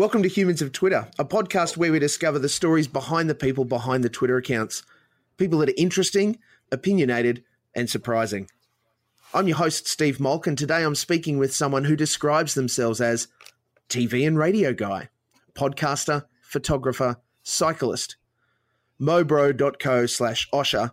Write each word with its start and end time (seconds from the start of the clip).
Welcome 0.00 0.22
to 0.22 0.30
Humans 0.30 0.62
of 0.62 0.72
Twitter, 0.72 1.10
a 1.18 1.26
podcast 1.26 1.76
where 1.76 1.92
we 1.92 1.98
discover 1.98 2.38
the 2.38 2.48
stories 2.48 2.88
behind 2.88 3.28
the 3.28 3.34
people 3.34 3.66
behind 3.66 4.02
the 4.02 4.08
Twitter 4.08 4.38
accounts. 4.38 4.82
People 5.36 5.58
that 5.58 5.68
are 5.68 5.74
interesting, 5.76 6.38
opinionated, 6.72 7.44
and 7.74 7.90
surprising. 7.90 8.48
I'm 9.34 9.46
your 9.46 9.58
host, 9.58 9.86
Steve 9.86 10.16
Malk, 10.16 10.46
and 10.46 10.56
today 10.56 10.84
I'm 10.84 10.94
speaking 10.94 11.36
with 11.36 11.54
someone 11.54 11.84
who 11.84 11.96
describes 11.96 12.54
themselves 12.54 13.02
as 13.02 13.28
TV 13.90 14.26
and 14.26 14.38
radio 14.38 14.72
guy, 14.72 15.10
podcaster, 15.52 16.24
photographer, 16.40 17.18
cyclist. 17.42 18.16
Mobro.co 18.98 20.06
slash 20.06 20.48
Osher, 20.50 20.92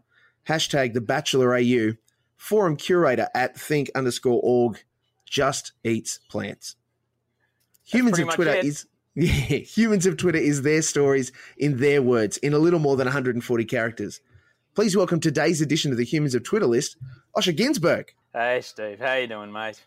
hashtag 0.49 0.93
the 0.93 0.99
Bachelor 0.99 1.55
AU, 1.55 1.93
forum 2.35 2.75
curator 2.75 3.29
at 3.33 3.57
think 3.57 3.89
underscore 3.95 4.41
org, 4.43 4.83
just 5.25 5.71
eats 5.85 6.19
plants. 6.29 6.75
Humans 7.85 8.19
of 8.19 8.29
Twitter 8.31 8.51
it. 8.51 8.65
is 8.65 8.85
yeah, 9.17 9.31
humans 9.57 10.05
of 10.05 10.17
Twitter 10.17 10.37
is 10.37 10.61
their 10.61 10.83
stories 10.83 11.31
in 11.57 11.77
their 11.77 12.01
words 12.01 12.37
in 12.37 12.53
a 12.53 12.59
little 12.59 12.79
more 12.79 12.95
than 12.95 13.05
140 13.05 13.65
characters. 13.65 14.21
Please 14.75 14.95
welcome 14.95 15.19
today's 15.19 15.59
edition 15.59 15.91
of 15.91 15.97
the 15.97 16.05
Humans 16.05 16.35
of 16.35 16.43
Twitter 16.43 16.67
list, 16.67 16.97
Osher 17.35 17.55
Günsberg. 17.55 18.09
Hey, 18.31 18.61
Steve. 18.61 18.99
How 18.99 19.15
you 19.15 19.25
doing, 19.25 19.51
mate? 19.51 19.81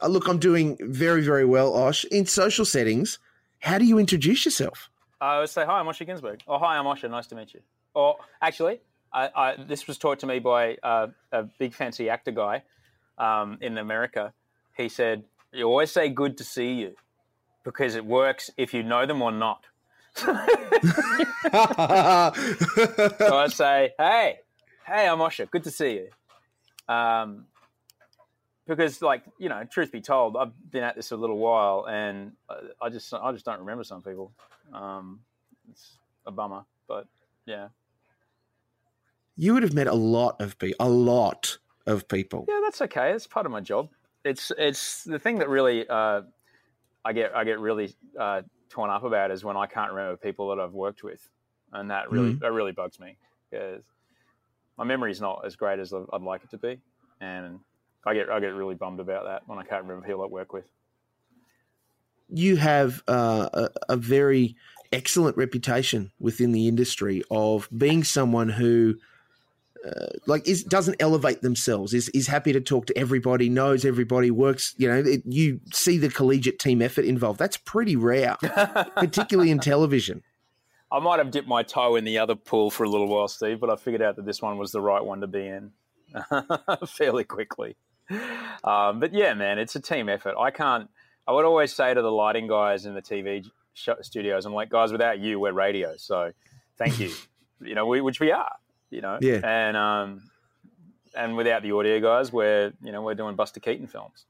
Uh, 0.00 0.06
look, 0.06 0.28
I'm 0.28 0.38
doing 0.38 0.78
very, 0.80 1.22
very 1.22 1.44
well, 1.44 1.74
Osh. 1.74 2.04
In 2.04 2.26
social 2.26 2.64
settings, 2.64 3.18
how 3.58 3.76
do 3.78 3.84
you 3.84 3.98
introduce 3.98 4.44
yourself? 4.44 4.88
I 5.20 5.40
would 5.40 5.48
say, 5.48 5.64
hi, 5.64 5.80
I'm 5.80 5.86
Osher 5.86 6.06
Günsberg. 6.06 6.42
Or, 6.46 6.60
hi, 6.60 6.78
I'm 6.78 6.84
Osher. 6.84 7.10
Nice 7.10 7.26
to 7.28 7.34
meet 7.34 7.54
you. 7.54 7.60
Or 7.92 8.18
actually, 8.40 8.78
I, 9.12 9.30
I, 9.34 9.56
this 9.64 9.88
was 9.88 9.98
taught 9.98 10.20
to 10.20 10.26
me 10.26 10.38
by 10.38 10.76
uh, 10.84 11.08
a 11.32 11.42
big 11.42 11.74
fancy 11.74 12.08
actor 12.08 12.30
guy 12.30 12.62
um, 13.18 13.58
in 13.60 13.78
America. 13.78 14.32
He 14.76 14.88
said, 14.88 15.24
you 15.52 15.64
always 15.64 15.90
say 15.90 16.08
good 16.08 16.38
to 16.38 16.44
see 16.44 16.74
you 16.74 16.94
because 17.66 17.96
it 17.96 18.06
works 18.06 18.48
if 18.56 18.72
you 18.72 18.84
know 18.84 19.04
them 19.06 19.20
or 19.20 19.32
not. 19.32 19.64
so 20.14 20.32
I 23.12 23.48
say, 23.48 23.92
hey, 23.98 24.38
hey, 24.86 25.08
I'm 25.08 25.18
Osher. 25.18 25.50
Good 25.50 25.64
to 25.64 25.72
see 25.72 26.00
you. 26.00 26.94
Um, 26.94 27.46
because, 28.68 29.02
like, 29.02 29.24
you 29.38 29.48
know, 29.48 29.64
truth 29.64 29.90
be 29.90 30.00
told, 30.00 30.36
I've 30.36 30.52
been 30.70 30.84
at 30.84 30.94
this 30.94 31.10
a 31.10 31.16
little 31.16 31.38
while, 31.38 31.86
and 31.90 32.32
I 32.80 32.88
just, 32.88 33.12
I 33.12 33.32
just 33.32 33.44
don't 33.44 33.58
remember 33.58 33.82
some 33.82 34.00
people. 34.00 34.30
Um, 34.72 35.20
it's 35.68 35.98
a 36.24 36.30
bummer, 36.30 36.64
but 36.86 37.08
yeah. 37.46 37.68
You 39.36 39.54
would 39.54 39.64
have 39.64 39.74
met 39.74 39.88
a 39.88 39.94
lot 39.94 40.40
of 40.40 40.56
people, 40.56 40.86
a 40.86 40.88
lot 40.88 41.58
of 41.84 42.06
people. 42.06 42.46
Yeah, 42.48 42.60
that's 42.62 42.80
okay. 42.82 43.10
It's 43.10 43.26
part 43.26 43.44
of 43.44 43.50
my 43.50 43.60
job. 43.60 43.88
It's, 44.24 44.52
it's 44.56 45.02
the 45.02 45.18
thing 45.18 45.38
that 45.38 45.48
really, 45.48 45.86
uh, 45.88 46.22
I 47.06 47.12
get, 47.12 47.34
I 47.36 47.44
get 47.44 47.58
really 47.60 47.94
uh, 48.18 48.42
torn 48.68 48.90
up 48.90 49.04
about 49.04 49.30
is 49.30 49.44
when 49.44 49.56
I 49.56 49.66
can't 49.66 49.92
remember 49.92 50.16
people 50.16 50.48
that 50.50 50.58
I've 50.60 50.72
worked 50.72 51.02
with, 51.04 51.22
and 51.72 51.90
that 51.90 52.10
really, 52.10 52.32
Mm. 52.34 52.40
that 52.40 52.52
really 52.52 52.72
bugs 52.72 52.98
me 52.98 53.16
because 53.50 53.84
my 54.76 54.84
memory 54.84 55.12
is 55.12 55.20
not 55.20 55.44
as 55.46 55.54
great 55.56 55.78
as 55.78 55.92
I'd 55.92 56.22
like 56.22 56.42
it 56.44 56.50
to 56.50 56.58
be, 56.58 56.80
and 57.20 57.60
I 58.04 58.14
get, 58.14 58.28
I 58.28 58.40
get 58.40 58.54
really 58.54 58.74
bummed 58.74 59.00
about 59.00 59.24
that 59.24 59.46
when 59.48 59.58
I 59.58 59.62
can't 59.62 59.82
remember 59.84 60.06
people 60.06 60.22
I 60.22 60.26
work 60.26 60.52
with. 60.52 60.66
You 62.28 62.56
have 62.56 63.02
uh, 63.06 63.48
a, 63.54 63.68
a 63.90 63.96
very 63.96 64.56
excellent 64.92 65.36
reputation 65.36 66.10
within 66.18 66.50
the 66.50 66.66
industry 66.66 67.22
of 67.30 67.68
being 67.76 68.02
someone 68.04 68.48
who. 68.48 68.96
Uh, 69.86 70.06
like 70.26 70.48
is 70.48 70.64
doesn't 70.64 70.96
elevate 71.00 71.42
themselves 71.42 71.94
is 71.94 72.08
is 72.08 72.26
happy 72.26 72.52
to 72.52 72.60
talk 72.60 72.86
to 72.86 72.98
everybody 72.98 73.48
knows 73.48 73.84
everybody 73.84 74.30
works 74.30 74.74
you 74.78 74.88
know 74.88 74.98
it, 74.98 75.22
you 75.26 75.60
see 75.72 75.96
the 75.96 76.08
collegiate 76.08 76.58
team 76.58 76.82
effort 76.82 77.04
involved 77.04 77.38
that's 77.38 77.58
pretty 77.58 77.94
rare 77.94 78.36
particularly 78.96 79.50
in 79.50 79.60
television 79.60 80.22
I 80.90 81.00
might 81.00 81.18
have 81.18 81.30
dipped 81.30 81.48
my 81.48 81.62
toe 81.62 81.96
in 81.96 82.04
the 82.04 82.18
other 82.18 82.36
pool 82.36 82.70
for 82.70 82.84
a 82.84 82.88
little 82.88 83.08
while, 83.08 83.26
Steve, 83.26 83.58
but 83.58 83.70
I 83.70 83.76
figured 83.76 84.02
out 84.02 84.16
that 84.16 84.24
this 84.24 84.40
one 84.40 84.56
was 84.56 84.70
the 84.70 84.80
right 84.80 85.04
one 85.04 85.20
to 85.20 85.26
be 85.26 85.46
in 85.46 85.72
fairly 86.86 87.24
quickly. 87.24 87.76
Um, 88.62 89.00
but 89.00 89.12
yeah, 89.12 89.34
man, 89.34 89.58
it's 89.58 89.74
a 89.74 89.80
team 89.80 90.08
effort. 90.08 90.36
I 90.38 90.50
can't. 90.50 90.88
I 91.26 91.32
would 91.32 91.44
always 91.44 91.74
say 91.74 91.92
to 91.92 92.00
the 92.00 92.10
lighting 92.10 92.46
guys 92.46 92.86
in 92.86 92.94
the 92.94 93.02
TV 93.02 93.44
studios, 93.74 94.46
I'm 94.46 94.54
like, 94.54 94.70
guys, 94.70 94.92
without 94.92 95.18
you, 95.18 95.40
we're 95.40 95.52
radio. 95.52 95.96
So 95.96 96.32
thank 96.78 97.00
you. 97.00 97.12
you 97.60 97.74
know, 97.74 97.86
we, 97.86 98.00
which 98.00 98.20
we 98.20 98.30
are. 98.30 98.54
You 98.96 99.02
know, 99.02 99.18
Yeah. 99.20 99.40
and 99.44 99.76
um, 99.76 100.22
and 101.14 101.36
without 101.36 101.60
the 101.62 101.72
audio 101.72 102.00
guys, 102.00 102.32
we're 102.32 102.72
you 102.82 102.92
know 102.92 103.02
we're 103.02 103.14
doing 103.14 103.36
Buster 103.36 103.60
Keaton 103.60 103.86
films. 103.86 104.24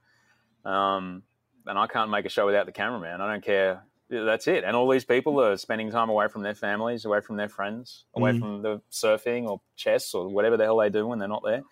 Um, 0.65 1.23
and 1.65 1.79
I 1.79 1.87
can't 1.87 2.11
make 2.11 2.25
a 2.25 2.29
show 2.29 2.45
without 2.45 2.65
the 2.65 2.73
cameraman. 2.73 3.21
I 3.21 3.31
don't 3.31 3.43
care. 3.43 3.83
That's 4.09 4.45
it. 4.47 4.65
And 4.65 4.75
all 4.75 4.89
these 4.89 5.05
people 5.05 5.41
are 5.41 5.55
spending 5.55 5.89
time 5.89 6.09
away 6.09 6.27
from 6.27 6.41
their 6.43 6.53
families, 6.55 7.05
away 7.05 7.21
from 7.21 7.37
their 7.37 7.47
friends, 7.47 8.05
away 8.13 8.31
Mhm. 8.31 8.39
from 8.39 8.61
the 8.61 8.81
surfing 8.91 9.47
or 9.47 9.61
chess 9.77 10.13
or 10.13 10.27
whatever 10.27 10.57
the 10.57 10.65
hell 10.65 10.77
they 10.77 10.89
do 10.89 11.07
when 11.07 11.19
they're 11.19 11.27
not 11.29 11.43
there. 11.45 11.63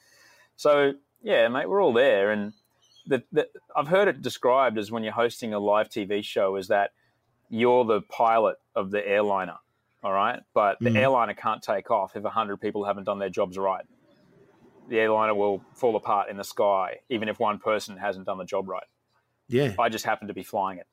So 0.55 0.93
yeah, 1.21 1.47
mate, 1.49 1.67
we're 1.69 1.81
all 1.83 1.93
there. 1.93 2.31
And 2.31 2.53
the, 3.05 3.23
the, 3.33 3.49
I've 3.75 3.87
heard 3.89 4.07
it 4.07 4.21
described 4.21 4.77
as 4.77 4.89
when 4.91 5.03
you're 5.03 5.13
hosting 5.13 5.53
a 5.53 5.59
live 5.59 5.89
TV 5.89 6.23
show, 6.23 6.55
is 6.55 6.67
that 6.69 6.91
you're 7.49 7.83
the 7.83 8.01
pilot 8.03 8.57
of 8.73 8.91
the 8.91 9.05
airliner. 9.05 9.57
All 10.05 10.13
right, 10.13 10.39
but 10.53 10.77
the 10.79 10.91
Mhm. 10.91 10.97
airliner 10.97 11.33
can't 11.33 11.63
take 11.63 11.89
off 11.89 12.15
if 12.15 12.23
hundred 12.23 12.57
people 12.57 12.85
haven't 12.85 13.05
done 13.05 13.17
their 13.17 13.31
jobs 13.31 13.57
right. 13.57 13.83
The 14.87 14.99
airliner 14.99 15.33
will 15.33 15.63
fall 15.73 15.95
apart 15.95 16.29
in 16.29 16.37
the 16.37 16.43
sky, 16.43 16.99
even 17.09 17.27
if 17.27 17.39
one 17.39 17.57
person 17.57 17.97
hasn't 17.97 18.27
done 18.27 18.37
the 18.37 18.45
job 18.45 18.69
right. 18.69 18.85
yeah 19.47 19.73
I 19.79 19.89
just 19.89 20.05
happened 20.05 20.27
to 20.27 20.35
be 20.35 20.43
flying 20.43 20.77
it, 20.77 20.85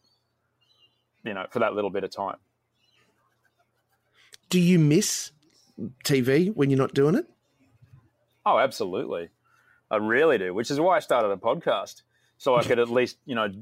you 1.24 1.34
know, 1.34 1.46
for 1.50 1.58
that 1.58 1.74
little 1.74 1.90
bit 1.90 2.04
of 2.04 2.10
time. 2.10 2.38
do 4.48 4.58
you 4.58 4.78
miss 4.78 5.32
tv 6.04 6.54
when 6.54 6.70
you're 6.70 6.78
not 6.78 6.94
doing 6.94 7.14
it 7.14 7.26
Oh, 8.46 8.58
absolutely. 8.58 9.28
I 9.90 9.96
really 9.96 10.36
do, 10.38 10.52
which 10.54 10.70
is 10.70 10.80
why 10.80 10.96
I 10.96 11.00
started 11.00 11.28
a 11.30 11.36
podcast. 11.36 12.02
So 12.38 12.56
I 12.56 12.62
could 12.64 12.78
at 12.80 12.88
least, 12.90 13.18
you 13.24 13.34
know, 13.36 13.52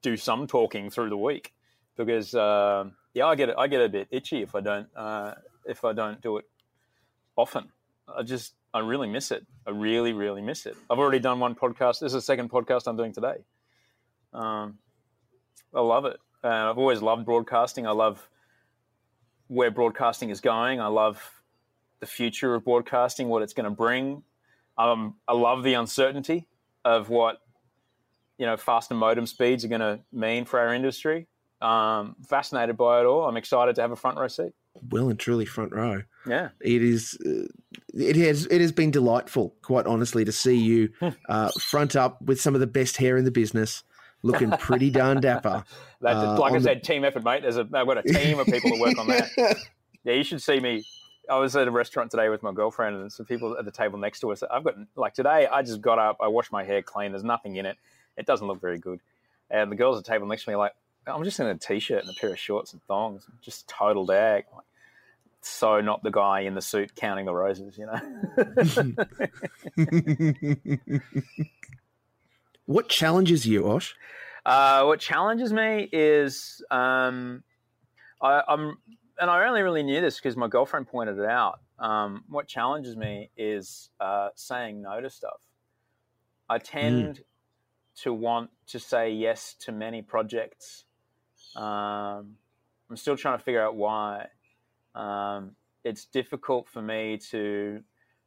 do 0.00 0.16
some 0.16 0.46
talking 0.46 0.88
through 0.90 1.10
the 1.10 1.16
week 1.18 1.52
because, 1.96 2.34
uh, 2.34 2.84
yeah, 3.14 3.26
I 3.26 3.34
get, 3.34 3.58
I 3.58 3.66
get 3.66 3.80
a 3.80 3.88
bit 3.88 4.08
itchy 4.10 4.42
if 4.42 4.54
I 4.54 4.60
don't, 4.60 4.88
uh, 4.96 5.34
if 5.66 5.84
I 5.84 5.92
don't 5.92 6.20
do 6.20 6.38
it 6.38 6.44
often. 7.36 7.70
I 8.08 8.22
just, 8.22 8.54
I 8.74 8.80
really 8.80 9.08
miss 9.08 9.30
it. 9.30 9.46
I 9.66 9.70
really, 9.70 10.12
really 10.12 10.42
miss 10.42 10.66
it. 10.66 10.76
I've 10.90 10.98
already 10.98 11.18
done 11.18 11.40
one 11.40 11.54
podcast. 11.54 12.00
This 12.00 12.08
is 12.08 12.14
the 12.14 12.20
second 12.22 12.50
podcast 12.50 12.86
I'm 12.86 12.96
doing 12.96 13.12
today. 13.12 13.36
Um, 14.32 14.78
I 15.74 15.80
love 15.80 16.04
it. 16.04 16.18
And 16.42 16.52
I've 16.52 16.78
always 16.78 17.02
loved 17.02 17.24
broadcasting. 17.24 17.86
I 17.86 17.92
love 17.92 18.28
where 19.48 19.70
broadcasting 19.70 20.30
is 20.30 20.40
going. 20.40 20.80
I 20.80 20.86
love 20.86 21.42
the 22.00 22.06
future 22.06 22.54
of 22.54 22.64
broadcasting, 22.64 23.28
what 23.28 23.42
it's 23.42 23.52
going 23.52 23.64
to 23.64 23.70
bring. 23.70 24.22
Um, 24.78 25.16
I 25.28 25.34
love 25.34 25.62
the 25.62 25.74
uncertainty 25.74 26.46
of 26.84 27.08
what 27.10 27.38
you 28.38 28.46
know 28.46 28.56
fast 28.56 28.90
and 28.90 28.98
modem 28.98 29.26
speeds 29.26 29.64
are 29.64 29.68
going 29.68 29.82
to 29.82 30.00
mean 30.12 30.44
for 30.46 30.58
our 30.58 30.74
industry. 30.74 31.28
Um, 31.62 32.16
fascinated 32.28 32.76
by 32.76 33.00
it 33.00 33.04
all. 33.06 33.26
I'm 33.28 33.36
excited 33.36 33.74
to 33.76 33.80
have 33.82 33.92
a 33.92 33.96
front 33.96 34.18
row 34.18 34.28
seat. 34.28 34.52
well 34.90 35.08
and 35.10 35.18
truly 35.18 35.44
front 35.44 35.72
row 35.72 36.02
Yeah, 36.26 36.48
it 36.60 36.82
is 36.82 37.16
uh, 37.24 37.46
it 37.94 38.16
has 38.16 38.46
it 38.46 38.60
has 38.60 38.72
been 38.72 38.90
delightful 38.90 39.54
quite 39.62 39.86
honestly 39.86 40.24
to 40.24 40.32
see 40.32 40.56
you 40.56 40.90
uh, 41.28 41.50
front 41.60 41.94
up 41.94 42.20
with 42.22 42.40
some 42.40 42.54
of 42.54 42.60
the 42.60 42.66
best 42.66 42.96
hair 42.96 43.16
in 43.16 43.24
the 43.24 43.30
business 43.30 43.84
looking 44.22 44.50
pretty 44.52 44.90
darn 44.90 45.20
dapper 45.20 45.62
that, 46.00 46.16
Uh, 46.16 46.38
like 46.38 46.52
I 46.52 46.56
on 46.56 46.62
the- 46.62 46.68
said, 46.68 46.82
team 46.84 47.04
effort, 47.04 47.22
mate. 47.24 47.42
There's 47.42 47.56
a 47.58 47.68
I've 47.72 47.86
got 47.86 47.98
a 47.98 48.02
team 48.02 48.38
of 48.38 48.46
people 48.46 48.70
that 48.70 48.80
work 48.80 48.98
on 48.98 49.06
that. 49.08 49.28
Yeah, 50.04 50.14
you 50.14 50.24
should 50.24 50.42
see 50.42 50.58
me. 50.58 50.82
I 51.30 51.38
was 51.38 51.54
at 51.54 51.68
a 51.68 51.70
restaurant 51.70 52.10
today 52.10 52.28
with 52.28 52.42
my 52.42 52.50
girlfriend, 52.52 52.96
and 52.96 53.12
some 53.12 53.24
people 53.24 53.56
at 53.56 53.64
the 53.64 53.70
table 53.70 54.00
next 54.00 54.18
to 54.20 54.32
us. 54.32 54.42
I've 54.50 54.64
got 54.64 54.74
like 54.96 55.14
today. 55.14 55.46
I 55.46 55.62
just 55.62 55.80
got 55.80 56.00
up. 56.00 56.16
I 56.20 56.26
washed 56.26 56.50
my 56.50 56.64
hair 56.64 56.82
clean. 56.82 57.12
There's 57.12 57.22
nothing 57.22 57.54
in 57.54 57.66
it. 57.66 57.76
It 58.16 58.26
doesn't 58.26 58.44
look 58.48 58.60
very 58.60 58.78
good. 58.80 58.98
And 59.48 59.70
the 59.70 59.76
girls 59.76 59.96
at 59.98 60.04
the 60.04 60.10
table 60.10 60.26
next 60.26 60.42
to 60.42 60.50
me 60.50 60.54
are 60.54 60.58
like, 60.58 60.72
I'm 61.06 61.24
just 61.24 61.40
in 61.40 61.46
a 61.46 61.56
t-shirt 61.56 62.02
and 62.02 62.10
a 62.10 62.14
pair 62.20 62.30
of 62.30 62.38
shorts 62.38 62.72
and 62.72 62.82
thongs. 62.84 63.26
Just 63.40 63.68
total 63.68 64.06
dag. 64.06 64.44
Like, 64.54 64.64
so 65.40 65.80
not 65.80 66.02
the 66.02 66.10
guy 66.10 66.40
in 66.40 66.54
the 66.54 66.62
suit 66.62 66.94
counting 66.94 67.26
the 67.26 67.34
roses, 67.34 67.76
you 67.76 67.86
know. 67.86 68.00
what 72.66 72.88
challenges 72.88 73.44
you 73.44 73.68
osh 73.68 73.96
Uh, 74.46 74.84
what 74.84 75.00
challenges 75.00 75.52
me 75.52 75.88
is 75.92 76.62
um, 76.70 77.42
I, 78.20 78.42
I'm, 78.46 78.78
and 79.18 79.28
I 79.30 79.46
only 79.46 79.62
really 79.62 79.82
knew 79.82 80.00
this 80.00 80.16
because 80.16 80.36
my 80.36 80.46
girlfriend 80.46 80.86
pointed 80.86 81.18
it 81.18 81.26
out. 81.26 81.58
Um, 81.78 82.22
what 82.28 82.46
challenges 82.46 82.96
me 82.96 83.30
is 83.36 83.90
uh, 83.98 84.28
saying 84.36 84.82
no 84.82 85.00
to 85.00 85.10
stuff. 85.10 85.40
I 86.48 86.58
tend 86.58 87.22
to 88.02 88.12
want 88.12 88.50
to 88.68 88.78
say 88.78 89.10
yes 89.10 89.54
to 89.60 89.72
many 89.72 90.02
projects. 90.02 90.84
Um, 91.56 92.36
I'm 92.90 92.96
still 92.96 93.16
trying 93.16 93.38
to 93.38 93.44
figure 93.44 93.62
out 93.62 93.74
why. 93.76 94.28
Um, 94.94 95.56
it's 95.84 96.04
difficult 96.04 96.68
for 96.68 96.82
me 96.82 97.18
to 97.30 97.82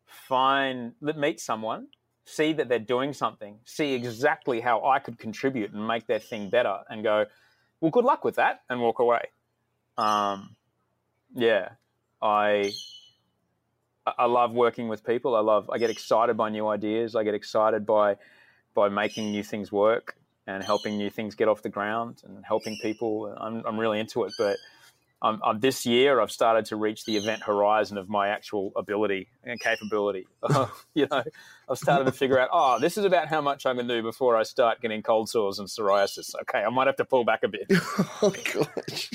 find 0.08 0.94
meet 1.02 1.40
someone 1.40 1.88
see 2.26 2.54
that 2.54 2.68
they're 2.68 2.80
doing 2.80 3.14
something, 3.14 3.60
see 3.66 3.94
exactly 3.94 4.60
how 4.60 4.84
I 4.86 5.00
could 5.00 5.18
contribute 5.18 5.72
and 5.72 5.88
make 5.88 6.08
their 6.08 6.20
thing 6.20 6.50
better, 6.50 6.80
and 6.90 7.04
go, 7.04 7.26
well, 7.80 7.92
good 7.92 8.04
luck 8.04 8.24
with 8.24 8.36
that, 8.36 8.62
and 8.70 8.82
walk 8.82 9.00
away. 9.00 9.30
Um, 9.98 10.56
yeah, 11.34 11.70
I 12.22 12.72
I 14.06 14.26
love 14.26 14.52
working 14.52 14.88
with 14.88 15.06
people. 15.06 15.36
I 15.36 15.42
love 15.42 15.70
I 15.70 15.78
get 15.78 15.90
excited 15.90 16.36
by 16.36 16.50
new 16.50 16.68
ideas. 16.68 17.16
I 17.16 17.24
get 17.24 17.36
excited 17.36 17.86
by 17.86 18.18
by 18.74 18.90
making 18.90 19.32
new 19.32 19.44
things 19.44 19.72
work 19.72 20.18
and 20.48 20.64
helping 20.64 20.98
new 20.98 21.10
things 21.10 21.36
get 21.36 21.48
off 21.48 21.62
the 21.62 21.70
ground 21.70 22.22
and 22.26 22.46
helping 22.46 22.78
people. 22.82 23.34
I'm 23.38 23.64
I'm 23.66 23.80
really 23.80 24.00
into 24.00 24.24
it, 24.24 24.34
but 24.38 24.58
um, 25.22 25.42
um, 25.44 25.60
this 25.60 25.86
year 25.86 26.22
I've 26.22 26.32
started 26.32 26.66
to 26.66 26.76
reach 26.76 27.06
the 27.06 27.18
event 27.18 27.44
horizon 27.44 27.98
of 27.98 28.10
my 28.10 28.28
actual 28.28 28.72
ability 28.76 29.28
and 29.44 29.60
capability. 29.60 30.28
you 30.94 31.08
know, 31.10 31.24
I've 31.70 31.78
started 31.78 32.06
to 32.06 32.12
figure 32.12 32.38
out, 32.38 32.50
oh, 32.52 32.80
this 32.80 32.98
is 32.98 33.06
about 33.06 33.28
how 33.28 33.42
much 33.42 33.66
I 33.66 33.74
can 33.74 33.88
do 33.88 34.04
before 34.04 34.36
I 34.36 34.44
start 34.44 34.82
getting 34.82 35.02
cold 35.02 35.30
sores 35.30 35.58
and 35.58 35.68
psoriasis. 35.68 36.36
Okay, 36.42 36.60
I 36.60 36.70
might 36.70 36.88
have 36.88 36.98
to 36.98 37.06
pull 37.06 37.24
back 37.24 37.44
a 37.44 37.48
bit. 37.48 37.66
oh 38.22 38.34
gosh. 38.54 39.10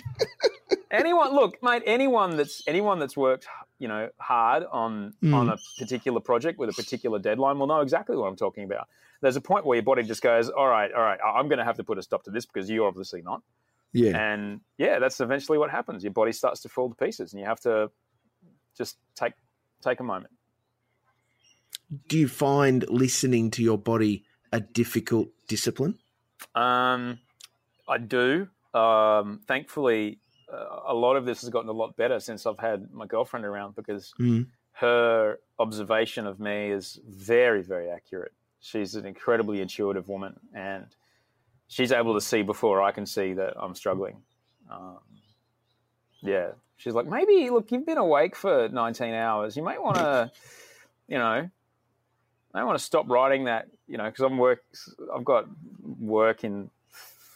anyone, 0.90 1.32
look, 1.34 1.62
mate. 1.62 1.82
Anyone 1.86 2.36
that's 2.36 2.62
anyone 2.66 2.98
that's 2.98 3.16
worked, 3.16 3.46
you 3.78 3.86
know, 3.86 4.08
hard 4.18 4.64
on 4.70 5.14
mm. 5.22 5.34
on 5.34 5.50
a 5.50 5.58
particular 5.78 6.20
project 6.20 6.58
with 6.58 6.70
a 6.70 6.74
particular 6.74 7.18
deadline 7.18 7.58
will 7.58 7.66
know 7.66 7.82
exactly 7.82 8.16
what 8.16 8.26
I'm 8.26 8.36
talking 8.36 8.64
about. 8.64 8.88
There's 9.20 9.36
a 9.36 9.40
point 9.40 9.66
where 9.66 9.76
your 9.76 9.82
body 9.82 10.02
just 10.02 10.22
goes, 10.22 10.48
all 10.48 10.68
right, 10.68 10.90
all 10.92 11.02
right, 11.02 11.18
I'm 11.24 11.48
going 11.48 11.58
to 11.58 11.64
have 11.64 11.76
to 11.76 11.84
put 11.84 11.98
a 11.98 12.02
stop 12.02 12.24
to 12.24 12.30
this 12.30 12.46
because 12.46 12.70
you're 12.70 12.88
obviously 12.88 13.22
not. 13.22 13.42
Yeah. 13.92 14.16
And 14.16 14.60
yeah, 14.78 14.98
that's 14.98 15.20
eventually 15.20 15.58
what 15.58 15.70
happens. 15.70 16.04
Your 16.04 16.12
body 16.12 16.32
starts 16.32 16.60
to 16.62 16.68
fall 16.68 16.88
to 16.88 16.94
pieces 16.94 17.32
and 17.32 17.40
you 17.40 17.46
have 17.46 17.60
to 17.60 17.90
just 18.76 18.96
take 19.14 19.34
take 19.82 20.00
a 20.00 20.04
moment. 20.04 20.32
Do 22.08 22.18
you 22.18 22.28
find 22.28 22.88
listening 22.88 23.50
to 23.52 23.62
your 23.62 23.78
body 23.78 24.24
a 24.52 24.60
difficult 24.60 25.28
discipline? 25.48 25.98
Um, 26.54 27.18
I 27.88 27.98
do. 27.98 28.48
Um, 28.72 29.40
thankfully, 29.48 30.20
uh, 30.52 30.80
a 30.86 30.94
lot 30.94 31.16
of 31.16 31.24
this 31.24 31.40
has 31.40 31.50
gotten 31.50 31.68
a 31.68 31.72
lot 31.72 31.96
better 31.96 32.20
since 32.20 32.46
I've 32.46 32.58
had 32.58 32.92
my 32.92 33.06
girlfriend 33.06 33.44
around 33.44 33.74
because 33.74 34.12
mm. 34.20 34.46
her 34.72 35.38
observation 35.58 36.26
of 36.26 36.38
me 36.38 36.70
is 36.70 37.00
very, 37.08 37.62
very 37.62 37.90
accurate. 37.90 38.32
She's 38.60 38.94
an 38.94 39.06
incredibly 39.06 39.60
intuitive 39.60 40.08
woman, 40.08 40.38
and 40.54 40.86
she's 41.68 41.92
able 41.92 42.14
to 42.14 42.20
see 42.20 42.42
before 42.42 42.82
I 42.82 42.92
can 42.92 43.06
see 43.06 43.32
that 43.34 43.54
I'm 43.58 43.74
struggling. 43.74 44.16
Um, 44.70 44.98
yeah, 46.22 46.50
she's 46.76 46.94
like, 46.94 47.06
maybe 47.06 47.48
look, 47.50 47.70
you've 47.72 47.86
been 47.86 47.98
awake 47.98 48.36
for 48.36 48.68
19 48.68 49.14
hours. 49.14 49.56
You 49.56 49.62
might 49.62 49.82
want 49.82 49.96
to, 49.96 50.30
you 51.08 51.18
know, 51.18 51.48
I 52.52 52.64
want 52.64 52.78
to 52.78 52.84
stop 52.84 53.08
writing 53.08 53.44
that, 53.44 53.68
you 53.86 53.96
know, 53.96 54.04
because 54.04 54.24
I'm 54.24 54.38
work. 54.38 54.62
I've 55.14 55.24
got 55.24 55.46
work 55.98 56.44
in. 56.44 56.70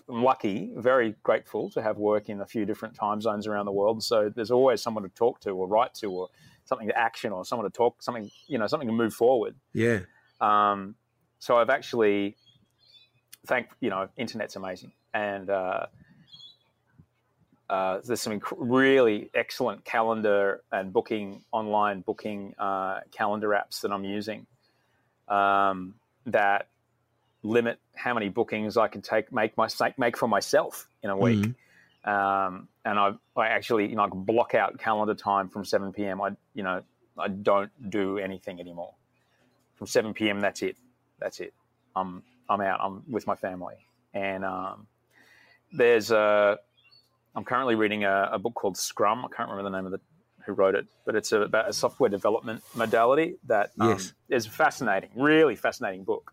I'm 0.06 0.22
lucky, 0.22 0.70
very 0.76 1.14
grateful 1.22 1.70
to 1.70 1.82
have 1.82 1.96
work 1.96 2.28
in 2.28 2.42
a 2.42 2.46
few 2.46 2.66
different 2.66 2.94
time 2.94 3.22
zones 3.22 3.46
around 3.46 3.64
the 3.64 3.72
world. 3.72 4.02
So 4.02 4.28
there's 4.28 4.50
always 4.50 4.82
someone 4.82 5.02
to 5.04 5.08
talk 5.08 5.40
to, 5.40 5.50
or 5.50 5.66
write 5.66 5.94
to, 5.94 6.10
or 6.10 6.28
something 6.66 6.88
to 6.88 6.98
action, 6.98 7.32
or 7.32 7.44
someone 7.46 7.70
to 7.70 7.74
talk, 7.74 8.02
something 8.02 8.30
you 8.46 8.58
know, 8.58 8.66
something 8.66 8.88
to 8.88 8.92
move 8.92 9.14
forward. 9.14 9.54
Yeah. 9.72 10.00
Um, 10.40 10.96
so 11.44 11.58
I've 11.58 11.68
actually 11.68 12.36
thank 13.46 13.68
you 13.80 13.90
know, 13.90 14.08
internet's 14.16 14.56
amazing, 14.56 14.92
and 15.12 15.50
uh, 15.50 15.86
uh, 17.68 18.00
there's 18.02 18.22
some 18.22 18.40
inc- 18.40 18.56
really 18.56 19.28
excellent 19.34 19.84
calendar 19.84 20.62
and 20.72 20.90
booking 20.90 21.44
online 21.52 22.00
booking 22.00 22.54
uh, 22.58 23.00
calendar 23.12 23.48
apps 23.48 23.82
that 23.82 23.92
I'm 23.92 24.04
using 24.04 24.46
um, 25.28 25.96
that 26.24 26.68
limit 27.42 27.78
how 27.94 28.14
many 28.14 28.30
bookings 28.30 28.78
I 28.78 28.88
can 28.88 29.02
take 29.02 29.30
make 29.30 29.54
my 29.58 29.68
make 29.98 30.16
for 30.16 30.26
myself 30.26 30.88
in 31.02 31.10
a 31.10 31.16
week. 31.16 31.40
Mm-hmm. 31.40 32.10
Um, 32.10 32.68
and 32.86 32.98
I, 32.98 33.12
I 33.36 33.48
actually 33.48 33.90
you 33.90 33.96
know 33.96 34.04
I 34.04 34.08
block 34.10 34.54
out 34.54 34.78
calendar 34.78 35.14
time 35.14 35.50
from 35.50 35.66
7 35.66 35.92
p.m. 35.92 36.22
I 36.22 36.30
you 36.54 36.62
know 36.62 36.82
I 37.18 37.28
don't 37.28 37.70
do 37.90 38.16
anything 38.16 38.60
anymore. 38.60 38.94
From 39.74 39.88
7 39.88 40.14
p.m. 40.14 40.40
That's 40.40 40.62
it. 40.62 40.78
That's 41.18 41.40
it. 41.40 41.54
I'm 41.96 42.22
I'm 42.48 42.60
out. 42.60 42.80
I'm 42.82 43.02
with 43.08 43.26
my 43.26 43.34
family, 43.34 43.76
and 44.12 44.44
um, 44.44 44.86
there's 45.72 46.10
a. 46.10 46.58
I'm 47.36 47.44
currently 47.44 47.74
reading 47.74 48.04
a, 48.04 48.28
a, 48.32 48.38
book 48.38 48.54
called 48.54 48.76
Scrum. 48.76 49.24
I 49.24 49.28
can't 49.36 49.50
remember 49.50 49.68
the 49.68 49.76
name 49.76 49.86
of 49.86 49.92
the 49.92 50.00
who 50.44 50.52
wrote 50.52 50.74
it, 50.74 50.86
but 51.04 51.14
it's 51.14 51.32
a, 51.32 51.40
about 51.40 51.68
a 51.68 51.72
software 51.72 52.10
development 52.10 52.62
modality 52.74 53.36
that 53.46 53.72
um, 53.80 53.90
yes. 53.90 54.12
is 54.28 54.46
fascinating. 54.46 55.10
Really 55.14 55.56
fascinating 55.56 56.04
book. 56.04 56.32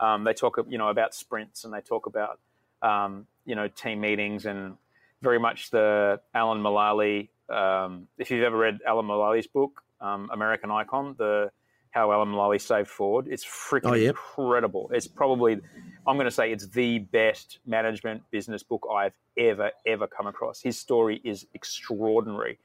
Um, 0.00 0.24
they 0.24 0.34
talk, 0.34 0.58
you 0.68 0.78
know, 0.78 0.88
about 0.88 1.14
sprints 1.14 1.64
and 1.64 1.72
they 1.72 1.80
talk 1.80 2.06
about, 2.06 2.40
um, 2.82 3.26
you 3.44 3.54
know, 3.54 3.68
team 3.68 4.00
meetings 4.00 4.46
and 4.46 4.76
very 5.20 5.38
much 5.38 5.70
the 5.70 6.20
Alan 6.34 6.60
Mulally. 6.60 7.28
Um, 7.48 8.08
if 8.18 8.30
you've 8.30 8.42
ever 8.42 8.56
read 8.56 8.80
Alan 8.86 9.06
Mulally's 9.06 9.46
book, 9.46 9.82
um, 10.00 10.28
American 10.32 10.70
Icon, 10.70 11.14
the 11.18 11.50
how 11.92 12.10
Alan 12.10 12.28
Mulally 12.28 12.60
saved 12.60 12.88
Ford. 12.88 13.28
It's 13.30 13.44
freaking 13.44 13.90
oh, 13.90 13.94
yep. 13.94 14.10
incredible. 14.10 14.90
It's 14.92 15.06
probably, 15.06 15.60
I'm 16.06 16.16
going 16.16 16.24
to 16.24 16.30
say, 16.30 16.50
it's 16.50 16.66
the 16.66 16.98
best 16.98 17.58
management 17.66 18.22
business 18.30 18.62
book 18.62 18.86
I've 18.90 19.12
ever, 19.36 19.70
ever 19.86 20.06
come 20.06 20.26
across. 20.26 20.60
His 20.60 20.78
story 20.78 21.20
is 21.22 21.46
extraordinary. 21.52 22.58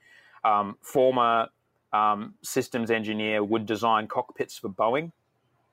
Um, 0.46 0.78
former 0.82 1.50
um, 1.92 2.36
systems 2.42 2.90
engineer 2.90 3.44
would 3.44 3.66
design 3.66 4.08
cockpits 4.08 4.58
for 4.58 4.70
Boeing. 4.70 5.12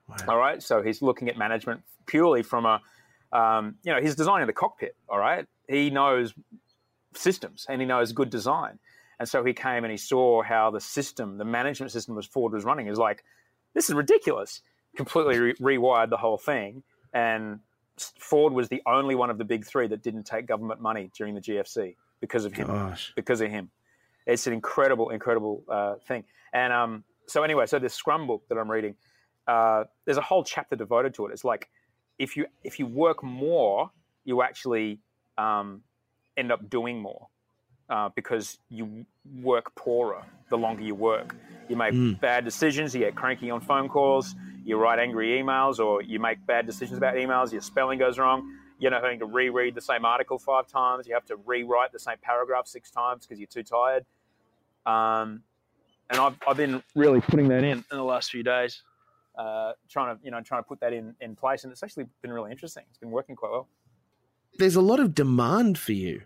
Wow. 0.08 0.16
All 0.28 0.36
right. 0.36 0.60
So 0.60 0.82
he's 0.82 1.00
looking 1.00 1.28
at 1.28 1.38
management 1.38 1.82
purely 2.06 2.42
from 2.42 2.66
a, 2.66 2.80
um, 3.32 3.76
you 3.84 3.92
know, 3.92 4.00
he's 4.00 4.16
designing 4.16 4.48
the 4.48 4.52
cockpit. 4.52 4.96
All 5.08 5.18
right. 5.18 5.46
He 5.68 5.90
knows 5.90 6.34
systems 7.14 7.66
and 7.68 7.80
he 7.80 7.86
knows 7.86 8.10
good 8.12 8.30
design. 8.30 8.80
And 9.20 9.28
so 9.28 9.44
he 9.44 9.52
came 9.52 9.84
and 9.84 9.92
he 9.92 9.96
saw 9.96 10.42
how 10.42 10.72
the 10.72 10.80
system, 10.80 11.38
the 11.38 11.44
management 11.44 11.92
system 11.92 12.16
was 12.16 12.26
Ford 12.26 12.52
was 12.52 12.64
running. 12.64 12.88
Is 12.88 12.98
like, 12.98 13.22
this 13.74 13.88
is 13.88 13.94
ridiculous. 13.94 14.62
Completely 14.96 15.38
re- 15.38 15.54
rewired 15.54 16.10
the 16.10 16.16
whole 16.16 16.38
thing. 16.38 16.82
And 17.12 17.60
Ford 18.18 18.52
was 18.52 18.68
the 18.68 18.82
only 18.86 19.14
one 19.14 19.30
of 19.30 19.38
the 19.38 19.44
big 19.44 19.66
three 19.66 19.86
that 19.88 20.02
didn't 20.02 20.24
take 20.24 20.46
government 20.46 20.80
money 20.80 21.10
during 21.16 21.34
the 21.34 21.40
GFC 21.40 21.96
because 22.20 22.44
of 22.44 22.52
him. 22.52 22.68
Gosh. 22.68 23.12
Because 23.14 23.40
of 23.40 23.50
him. 23.50 23.70
It's 24.26 24.46
an 24.46 24.52
incredible, 24.52 25.10
incredible 25.10 25.64
uh, 25.68 25.96
thing. 26.06 26.24
And 26.52 26.72
um, 26.72 27.04
so, 27.26 27.42
anyway, 27.42 27.66
so 27.66 27.78
this 27.78 27.94
Scrum 27.94 28.26
book 28.26 28.42
that 28.48 28.56
I'm 28.56 28.70
reading, 28.70 28.94
uh, 29.46 29.84
there's 30.04 30.16
a 30.16 30.22
whole 30.22 30.44
chapter 30.44 30.76
devoted 30.76 31.14
to 31.14 31.26
it. 31.26 31.32
It's 31.32 31.44
like 31.44 31.68
if 32.18 32.36
you 32.36 32.46
if 32.62 32.78
you 32.78 32.86
work 32.86 33.22
more, 33.22 33.90
you 34.24 34.42
actually 34.42 35.00
um, 35.36 35.82
end 36.36 36.50
up 36.52 36.70
doing 36.70 37.00
more 37.00 37.28
uh, 37.88 38.08
because 38.14 38.58
you 38.68 39.04
work 39.42 39.74
poorer 39.74 40.24
the 40.50 40.56
longer 40.56 40.82
you 40.82 40.94
work. 40.94 41.34
You 41.68 41.76
make 41.76 41.94
mm. 41.94 42.20
bad 42.20 42.44
decisions, 42.44 42.94
you 42.94 43.00
get 43.00 43.14
cranky 43.14 43.50
on 43.50 43.60
phone 43.60 43.88
calls, 43.88 44.34
you 44.64 44.76
write 44.76 44.98
angry 44.98 45.40
emails, 45.40 45.78
or 45.78 46.02
you 46.02 46.18
make 46.18 46.44
bad 46.46 46.66
decisions 46.66 46.98
about 46.98 47.14
emails, 47.14 47.52
your 47.52 47.60
spelling 47.60 47.98
goes 47.98 48.18
wrong. 48.18 48.58
You're 48.78 48.90
not 48.90 49.02
having 49.02 49.20
to 49.20 49.26
reread 49.26 49.74
the 49.74 49.80
same 49.80 50.04
article 50.04 50.38
five 50.38 50.66
times. 50.66 51.06
You 51.06 51.14
have 51.14 51.24
to 51.26 51.36
rewrite 51.36 51.92
the 51.92 51.98
same 51.98 52.16
paragraph 52.20 52.66
six 52.66 52.90
times 52.90 53.24
because 53.24 53.38
you're 53.38 53.46
too 53.46 53.62
tired. 53.62 54.04
Um, 54.84 55.42
and 56.10 56.20
I've, 56.20 56.36
I've 56.46 56.56
been 56.56 56.82
really 56.94 57.20
putting 57.20 57.48
that 57.48 57.64
in 57.64 57.78
in 57.78 57.96
the 57.96 58.04
last 58.04 58.30
few 58.30 58.42
days, 58.42 58.82
uh, 59.38 59.72
trying 59.88 60.16
to 60.16 60.24
you 60.24 60.30
know 60.30 60.40
trying 60.42 60.62
to 60.62 60.68
put 60.68 60.80
that 60.80 60.92
in 60.92 61.14
in 61.20 61.34
place, 61.34 61.64
and 61.64 61.72
it's 61.72 61.82
actually 61.82 62.06
been 62.20 62.32
really 62.32 62.50
interesting. 62.50 62.84
It's 62.90 62.98
been 62.98 63.10
working 63.10 63.36
quite 63.36 63.52
well. 63.52 63.68
There's 64.58 64.76
a 64.76 64.82
lot 64.82 65.00
of 65.00 65.14
demand 65.14 65.78
for 65.78 65.92
you. 65.92 66.22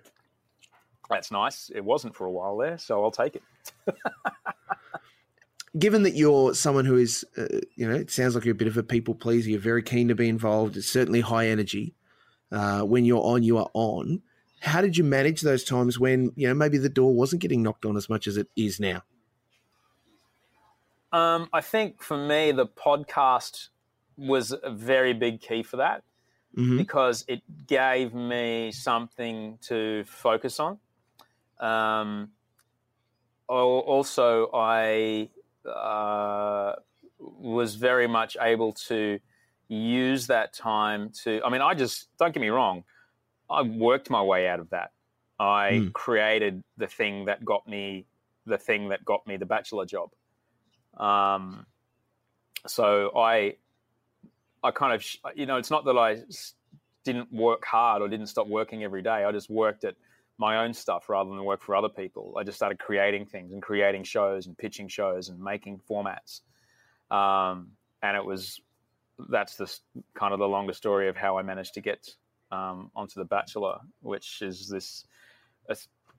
That's 1.09 1.31
nice. 1.31 1.71
It 1.75 1.85
wasn't 1.85 2.15
for 2.15 2.27
a 2.27 2.31
while 2.31 2.57
there, 2.57 2.79
so 2.79 3.03
I'll 3.03 3.11
take 3.11 3.37
it. 3.37 3.43
Given 5.79 6.03
that 6.03 6.15
you're 6.15 6.55
someone 6.55 6.85
who 6.85 6.97
is, 6.97 7.25
uh, 7.37 7.47
you 7.77 7.89
know, 7.89 7.95
it 7.95 8.11
sounds 8.11 8.35
like 8.35 8.45
you're 8.45 8.53
a 8.53 8.57
bit 8.57 8.69
of 8.69 8.77
a 8.77 8.83
people 8.83 9.15
pleaser. 9.15 9.51
You're 9.51 9.61
very 9.61 9.83
keen 9.83 10.09
to 10.09 10.15
be 10.15 10.29
involved. 10.29 10.77
It's 10.77 10.89
certainly 10.89 11.21
high 11.21 11.49
energy. 11.49 11.95
Uh, 12.51 12.81
when 12.81 13.05
you're 13.05 13.23
on, 13.23 13.43
you 13.43 13.59
are 13.59 13.71
on. 13.75 14.23
How 14.61 14.81
did 14.81 14.97
you 14.97 15.05
manage 15.05 15.43
those 15.43 15.65
times 15.65 15.99
when 15.99 16.33
you 16.35 16.49
know 16.49 16.55
maybe 16.55 16.79
the 16.79 16.89
door 16.89 17.15
wasn't 17.15 17.43
getting 17.43 17.63
knocked 17.63 17.85
on 17.85 17.97
as 17.97 18.09
much 18.09 18.27
as 18.27 18.37
it 18.37 18.49
is 18.57 18.81
now? 18.81 19.03
Um, 21.13 21.49
I 21.53 21.61
think 21.61 22.03
for 22.03 22.17
me, 22.17 22.53
the 22.53 22.67
podcast 22.67 23.69
was 24.17 24.53
a 24.63 24.71
very 24.71 25.13
big 25.13 25.41
key 25.41 25.63
for 25.63 25.77
that 25.77 26.03
mm-hmm. 26.57 26.77
because 26.77 27.25
it 27.29 27.43
gave 27.67 28.15
me 28.15 28.73
something 28.73 29.59
to 29.63 30.05
focus 30.05 30.59
on. 30.59 30.79
Um, 31.61 32.31
also, 33.49 34.51
I 34.53 35.31
uh, 35.67 36.75
was 37.19 37.75
very 37.75 38.07
much 38.07 38.37
able 38.41 38.73
to 38.73 39.19
use 39.69 40.27
that 40.27 40.53
time 40.53 41.11
to. 41.25 41.41
I 41.45 41.51
mean, 41.51 41.63
I 41.63 41.75
just 41.75 42.09
don't 42.19 42.33
get 42.33 42.41
me 42.41 42.49
wrong. 42.49 42.85
I 43.51 43.63
worked 43.63 44.11
my 44.11 44.23
way 44.23 44.47
out 44.49 44.61
of 44.61 44.71
that. 44.71 44.93
I 45.41 45.71
mm. 45.73 45.93
created 45.93 46.63
the 46.77 46.87
thing 46.87 47.27
that 47.27 47.45
got 47.45 47.67
me 47.67 48.07
the 48.49 48.59
thing 48.59 48.89
that 48.89 49.05
got 49.05 49.27
me 49.27 49.37
the 49.37 49.47
bachelor 49.47 49.85
job. 49.85 50.11
Um, 50.97 51.67
so 52.67 53.13
I, 53.17 53.57
I 54.65 54.71
kind 54.71 54.95
of, 54.95 55.05
you 55.37 55.47
know, 55.47 55.57
it's 55.57 55.71
not 55.71 55.85
that 55.85 55.97
I 55.97 56.19
didn't 57.05 57.33
work 57.33 57.65
hard 57.65 58.03
or 58.03 58.09
didn't 58.09 58.27
stop 58.27 58.49
working 58.49 58.83
every 58.83 59.03
day. 59.03 59.25
I 59.25 59.33
just 59.33 59.51
worked 59.51 59.85
at 59.85 59.95
my 60.39 60.65
own 60.65 60.73
stuff 60.73 61.09
rather 61.09 61.31
than 61.31 61.45
work 61.45 61.63
for 61.63 61.75
other 61.75 61.89
people. 61.89 62.35
I 62.39 62.45
just 62.45 62.57
started 62.57 62.79
creating 62.79 63.27
things 63.27 63.53
and 63.53 63.61
creating 63.61 64.05
shows 64.05 64.47
and 64.47 64.57
pitching 64.57 64.89
shows 64.89 65.29
and 65.29 65.41
making 65.41 65.81
formats. 65.91 66.41
Um, 67.11 67.73
and 68.03 68.17
it 68.17 68.25
was 68.25 68.61
that's 69.29 69.57
the 69.57 69.73
kind 70.15 70.33
of 70.33 70.39
the 70.39 70.49
longer 70.49 70.73
story 70.73 71.09
of 71.09 71.17
how 71.17 71.39
I 71.39 71.43
managed 71.43 71.75
to 71.75 71.81
get 71.81 72.09
um, 72.53 72.91
onto 72.95 73.19
The 73.19 73.25
Bachelor, 73.25 73.79
which 74.01 74.43
is 74.43 74.69
this 74.69 75.05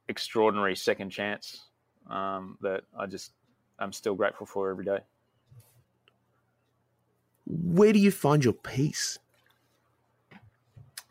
extraordinary 0.10 0.76
second 0.76 1.12
chance 1.12 1.66
um, 2.10 2.58
that 2.62 2.82
I 2.98 3.06
just 3.06 3.32
I'm 3.78 3.94
still 3.94 4.16
grateful 4.16 4.46
for 4.46 4.70
every 4.70 4.84
day. 4.84 5.00
Where 7.46 7.94
do 7.94 8.00
you 8.00 8.12
find 8.12 8.44
your 8.44 8.54
peace? 8.54 9.18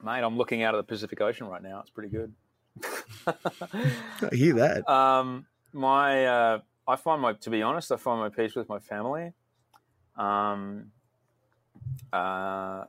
Mate, 0.05 0.23
I'm 0.23 0.37
looking 0.37 0.63
out 0.63 0.75
at 0.75 0.79
the 0.79 0.85
Pacific 0.85 1.21
Ocean 1.21 1.49
right 1.49 1.63
now. 1.63 1.81
It's 1.81 1.91
pretty 1.91 2.11
good. 2.11 2.33
I 3.27 4.35
hear 4.35 4.55
that. 4.55 4.89
Um, 4.89 5.47
my, 5.73 6.27
uh, 6.27 6.59
I 6.87 6.97
find 6.97 7.21
my, 7.21 7.35
to 7.35 7.51
be 7.51 7.63
honest, 7.63 7.93
I 7.93 7.97
find 7.97 8.21
my 8.21 8.29
peace 8.29 8.55
with 8.55 8.69
my 8.69 8.79
family. 8.79 9.33
Um, 10.17 10.93
uh, 12.13 12.85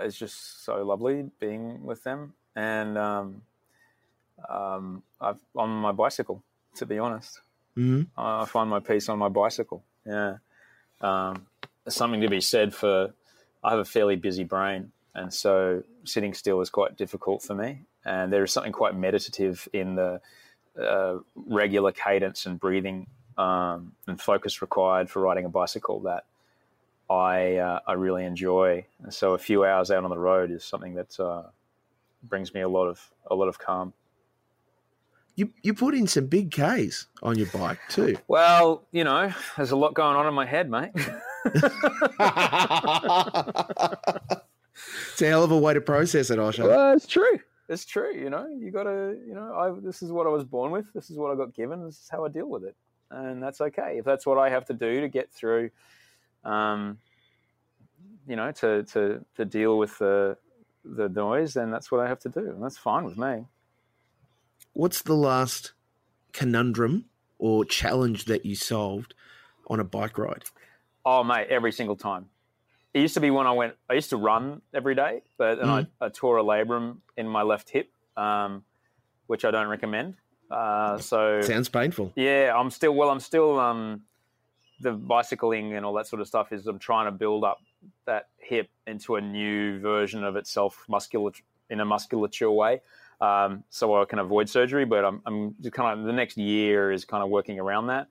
it's 0.00 0.18
just 0.18 0.64
so 0.64 0.82
lovely 0.84 1.30
being 1.38 1.84
with 1.84 2.02
them, 2.02 2.34
and 2.54 2.98
um, 2.98 3.42
um, 4.48 5.02
I've 5.20 5.40
on 5.54 5.70
my 5.70 5.92
bicycle. 5.92 6.42
To 6.76 6.86
be 6.86 6.98
honest, 6.98 7.40
mm-hmm. 7.76 8.02
I 8.20 8.44
find 8.46 8.68
my 8.68 8.80
peace 8.80 9.08
on 9.08 9.18
my 9.18 9.28
bicycle. 9.28 9.84
Yeah, 10.04 10.38
um, 11.00 11.46
something 11.88 12.20
to 12.20 12.28
be 12.28 12.40
said 12.40 12.74
for. 12.74 13.14
I 13.62 13.70
have 13.70 13.78
a 13.78 13.84
fairly 13.84 14.16
busy 14.16 14.44
brain, 14.44 14.92
and 15.14 15.32
so 15.32 15.82
sitting 16.04 16.34
still 16.34 16.60
is 16.60 16.70
quite 16.70 16.96
difficult 16.96 17.42
for 17.42 17.54
me. 17.54 17.82
And 18.06 18.32
there 18.32 18.44
is 18.44 18.52
something 18.52 18.72
quite 18.72 18.96
meditative 18.96 19.68
in 19.72 19.96
the 19.96 20.20
uh, 20.80 21.16
regular 21.34 21.90
cadence 21.90 22.46
and 22.46 22.58
breathing 22.58 23.08
um, 23.36 23.92
and 24.06 24.20
focus 24.20 24.62
required 24.62 25.10
for 25.10 25.20
riding 25.20 25.44
a 25.44 25.48
bicycle 25.48 26.00
that 26.00 26.24
I 27.10 27.56
uh, 27.56 27.80
I 27.86 27.92
really 27.94 28.24
enjoy. 28.24 28.86
And 29.02 29.12
so 29.12 29.34
a 29.34 29.38
few 29.38 29.64
hours 29.64 29.90
out 29.90 30.04
on 30.04 30.10
the 30.10 30.18
road 30.18 30.50
is 30.50 30.64
something 30.64 30.94
that 30.94 31.18
uh, 31.20 31.42
brings 32.22 32.54
me 32.54 32.60
a 32.60 32.68
lot 32.68 32.86
of 32.86 33.10
a 33.30 33.34
lot 33.34 33.48
of 33.48 33.58
calm. 33.58 33.92
You 35.34 35.52
you 35.62 35.74
put 35.74 35.94
in 35.94 36.06
some 36.06 36.26
big 36.26 36.50
Ks 36.50 37.06
on 37.22 37.36
your 37.36 37.48
bike 37.48 37.78
too. 37.88 38.16
Well, 38.26 38.84
you 38.92 39.04
know, 39.04 39.32
there's 39.56 39.72
a 39.72 39.76
lot 39.76 39.94
going 39.94 40.16
on 40.16 40.26
in 40.26 40.34
my 40.34 40.46
head, 40.46 40.70
mate. 40.70 40.92
it's 41.44 41.62
a 45.22 45.26
hell 45.26 45.44
of 45.44 45.50
a 45.50 45.58
way 45.58 45.74
to 45.74 45.80
process 45.80 46.30
it, 46.30 46.38
Osher. 46.38 46.64
Well, 46.64 46.94
it's 46.94 47.06
true. 47.06 47.40
It's 47.68 47.84
true. 47.84 48.14
You 48.14 48.30
know, 48.30 48.46
you 48.46 48.70
got 48.70 48.84
to, 48.84 49.18
you 49.26 49.34
know, 49.34 49.54
I, 49.54 49.80
this 49.80 50.02
is 50.02 50.12
what 50.12 50.26
I 50.26 50.30
was 50.30 50.44
born 50.44 50.70
with. 50.70 50.92
This 50.92 51.10
is 51.10 51.16
what 51.16 51.32
I 51.32 51.34
got 51.36 51.54
given. 51.54 51.84
This 51.84 52.00
is 52.00 52.08
how 52.10 52.24
I 52.24 52.28
deal 52.28 52.48
with 52.48 52.64
it. 52.64 52.76
And 53.10 53.42
that's 53.42 53.60
okay. 53.60 53.96
If 53.98 54.04
that's 54.04 54.26
what 54.26 54.38
I 54.38 54.50
have 54.50 54.66
to 54.66 54.74
do 54.74 55.00
to 55.00 55.08
get 55.08 55.30
through, 55.32 55.70
um, 56.44 56.98
you 58.28 58.36
know, 58.36 58.52
to, 58.52 58.84
to, 58.84 59.24
to 59.36 59.44
deal 59.44 59.78
with 59.78 59.98
the, 59.98 60.36
the 60.84 61.08
noise, 61.08 61.54
then 61.54 61.70
that's 61.70 61.90
what 61.90 62.00
I 62.00 62.08
have 62.08 62.20
to 62.20 62.28
do. 62.28 62.50
And 62.50 62.62
that's 62.62 62.78
fine 62.78 63.04
with 63.04 63.18
me. 63.18 63.44
What's 64.72 65.02
the 65.02 65.14
last 65.14 65.72
conundrum 66.32 67.06
or 67.38 67.64
challenge 67.64 68.26
that 68.26 68.46
you 68.46 68.54
solved 68.54 69.14
on 69.68 69.80
a 69.80 69.84
bike 69.84 70.18
ride? 70.18 70.44
Oh, 71.04 71.24
mate, 71.24 71.48
every 71.50 71.72
single 71.72 71.96
time 71.96 72.26
it 72.96 73.02
used 73.02 73.12
to 73.12 73.20
be 73.20 73.30
when 73.30 73.46
I 73.46 73.52
went, 73.52 73.74
I 73.90 73.92
used 73.92 74.08
to 74.08 74.16
run 74.16 74.62
every 74.72 74.94
day, 74.94 75.20
but 75.36 75.56
then 75.56 75.66
mm. 75.66 75.86
I, 76.00 76.06
I, 76.06 76.08
tore 76.08 76.38
a 76.38 76.42
labrum 76.42 76.96
in 77.18 77.28
my 77.28 77.42
left 77.42 77.68
hip, 77.68 77.90
um, 78.16 78.64
which 79.26 79.44
I 79.44 79.50
don't 79.50 79.68
recommend. 79.68 80.14
Uh, 80.50 80.96
so 80.96 81.42
sounds 81.42 81.68
painful. 81.68 82.10
Yeah, 82.16 82.54
I'm 82.56 82.70
still 82.70 82.94
well. 82.94 83.10
I'm 83.10 83.20
still 83.20 83.60
um, 83.60 84.00
the 84.80 84.92
bicycling 84.92 85.74
and 85.74 85.84
all 85.84 85.92
that 85.92 86.06
sort 86.06 86.22
of 86.22 86.28
stuff. 86.28 86.52
Is 86.52 86.66
I'm 86.66 86.78
trying 86.78 87.04
to 87.04 87.10
build 87.10 87.44
up 87.44 87.58
that 88.06 88.28
hip 88.38 88.70
into 88.86 89.16
a 89.16 89.20
new 89.20 89.78
version 89.80 90.24
of 90.24 90.36
itself, 90.36 90.82
muscular 90.88 91.32
in 91.68 91.80
a 91.80 91.84
musculature 91.84 92.50
way, 92.50 92.80
um, 93.20 93.62
so 93.68 94.00
I 94.00 94.06
can 94.06 94.20
avoid 94.20 94.48
surgery. 94.48 94.86
But 94.86 95.04
I'm, 95.04 95.20
I'm 95.26 95.54
kind 95.70 96.00
of 96.00 96.06
the 96.06 96.14
next 96.14 96.38
year 96.38 96.92
is 96.92 97.04
kind 97.04 97.22
of 97.22 97.28
working 97.28 97.60
around 97.60 97.88
that. 97.88 98.08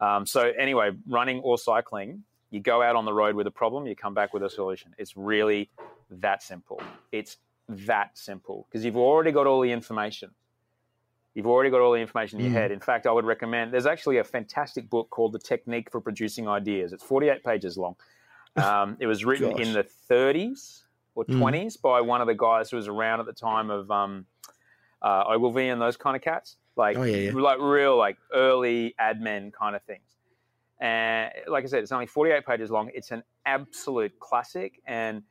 Um, 0.00 0.26
so 0.26 0.50
anyway, 0.58 0.90
running 1.06 1.38
or 1.38 1.56
cycling 1.56 2.24
you 2.54 2.60
go 2.60 2.82
out 2.82 2.94
on 2.94 3.04
the 3.04 3.12
road 3.12 3.34
with 3.34 3.48
a 3.48 3.50
problem, 3.50 3.84
you 3.84 3.96
come 3.96 4.14
back 4.14 4.32
with 4.32 4.44
a 4.44 4.48
solution. 4.48 4.94
It's 4.96 5.16
really 5.16 5.70
that 6.08 6.40
simple. 6.40 6.80
It's 7.10 7.38
that 7.68 8.16
simple 8.16 8.68
because 8.70 8.84
you've 8.84 8.96
already 8.96 9.32
got 9.32 9.48
all 9.48 9.60
the 9.60 9.72
information. 9.72 10.30
You've 11.34 11.48
already 11.48 11.70
got 11.70 11.80
all 11.80 11.90
the 11.90 11.98
information 11.98 12.38
in 12.38 12.44
your 12.44 12.54
mm. 12.54 12.62
head. 12.62 12.70
In 12.70 12.78
fact, 12.78 13.08
I 13.08 13.10
would 13.10 13.24
recommend 13.24 13.72
there's 13.72 13.86
actually 13.86 14.18
a 14.18 14.24
fantastic 14.24 14.88
book 14.88 15.10
called 15.10 15.32
The 15.32 15.40
Technique 15.40 15.90
for 15.90 16.00
Producing 16.00 16.46
Ideas. 16.46 16.92
It's 16.92 17.02
48 17.02 17.42
pages 17.44 17.76
long. 17.76 17.96
Um, 18.56 18.96
it 19.00 19.08
was 19.08 19.24
written 19.24 19.60
in 19.60 19.72
the 19.72 19.84
30s 20.08 20.82
or 21.16 21.24
20s 21.24 21.76
mm. 21.76 21.82
by 21.82 22.00
one 22.00 22.20
of 22.20 22.28
the 22.28 22.36
guys 22.36 22.70
who 22.70 22.76
was 22.76 22.86
around 22.86 23.18
at 23.18 23.26
the 23.26 23.32
time 23.32 23.68
of 23.68 23.90
um, 23.90 24.26
uh, 25.02 25.24
Ogilvy 25.26 25.70
and 25.70 25.82
those 25.82 25.96
kind 25.96 26.14
of 26.14 26.22
cats. 26.22 26.54
Like, 26.76 26.96
oh, 26.96 27.02
yeah, 27.02 27.16
yeah. 27.16 27.32
like 27.34 27.58
real, 27.58 27.96
like 27.96 28.16
early 28.32 28.94
admin 29.00 29.52
kind 29.52 29.74
of 29.74 29.82
things. 29.82 30.13
And 30.84 31.30
like 31.48 31.64
I 31.64 31.66
said, 31.66 31.82
it's 31.82 31.92
only 31.92 32.04
48 32.04 32.44
pages 32.44 32.70
long. 32.70 32.90
It's 32.92 33.10
an 33.10 33.22
absolute 33.46 34.20
classic. 34.20 34.82
And 34.86 35.22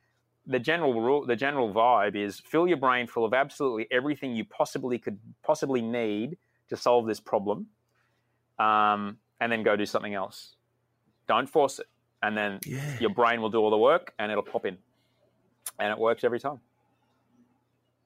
the 0.48 0.58
general 0.58 1.00
rule, 1.00 1.24
the 1.24 1.36
general 1.36 1.72
vibe 1.72 2.16
is 2.16 2.40
fill 2.40 2.66
your 2.66 2.76
brain 2.76 3.06
full 3.06 3.24
of 3.24 3.32
absolutely 3.32 3.86
everything 3.92 4.34
you 4.34 4.44
possibly 4.44 4.98
could 4.98 5.16
possibly 5.44 5.80
need 5.80 6.38
to 6.70 6.76
solve 6.76 7.06
this 7.06 7.20
problem, 7.20 7.68
um, 8.58 9.18
and 9.40 9.52
then 9.52 9.62
go 9.62 9.76
do 9.76 9.86
something 9.86 10.12
else. 10.12 10.56
Don't 11.28 11.48
force 11.48 11.78
it, 11.78 11.86
and 12.20 12.36
then 12.36 12.58
yeah. 12.66 12.98
your 12.98 13.10
brain 13.10 13.40
will 13.40 13.48
do 13.48 13.58
all 13.58 13.70
the 13.70 13.78
work, 13.78 14.12
and 14.18 14.32
it'll 14.32 14.42
pop 14.42 14.66
in, 14.66 14.76
and 15.78 15.92
it 15.92 15.98
works 15.98 16.24
every 16.24 16.40
time. 16.40 16.58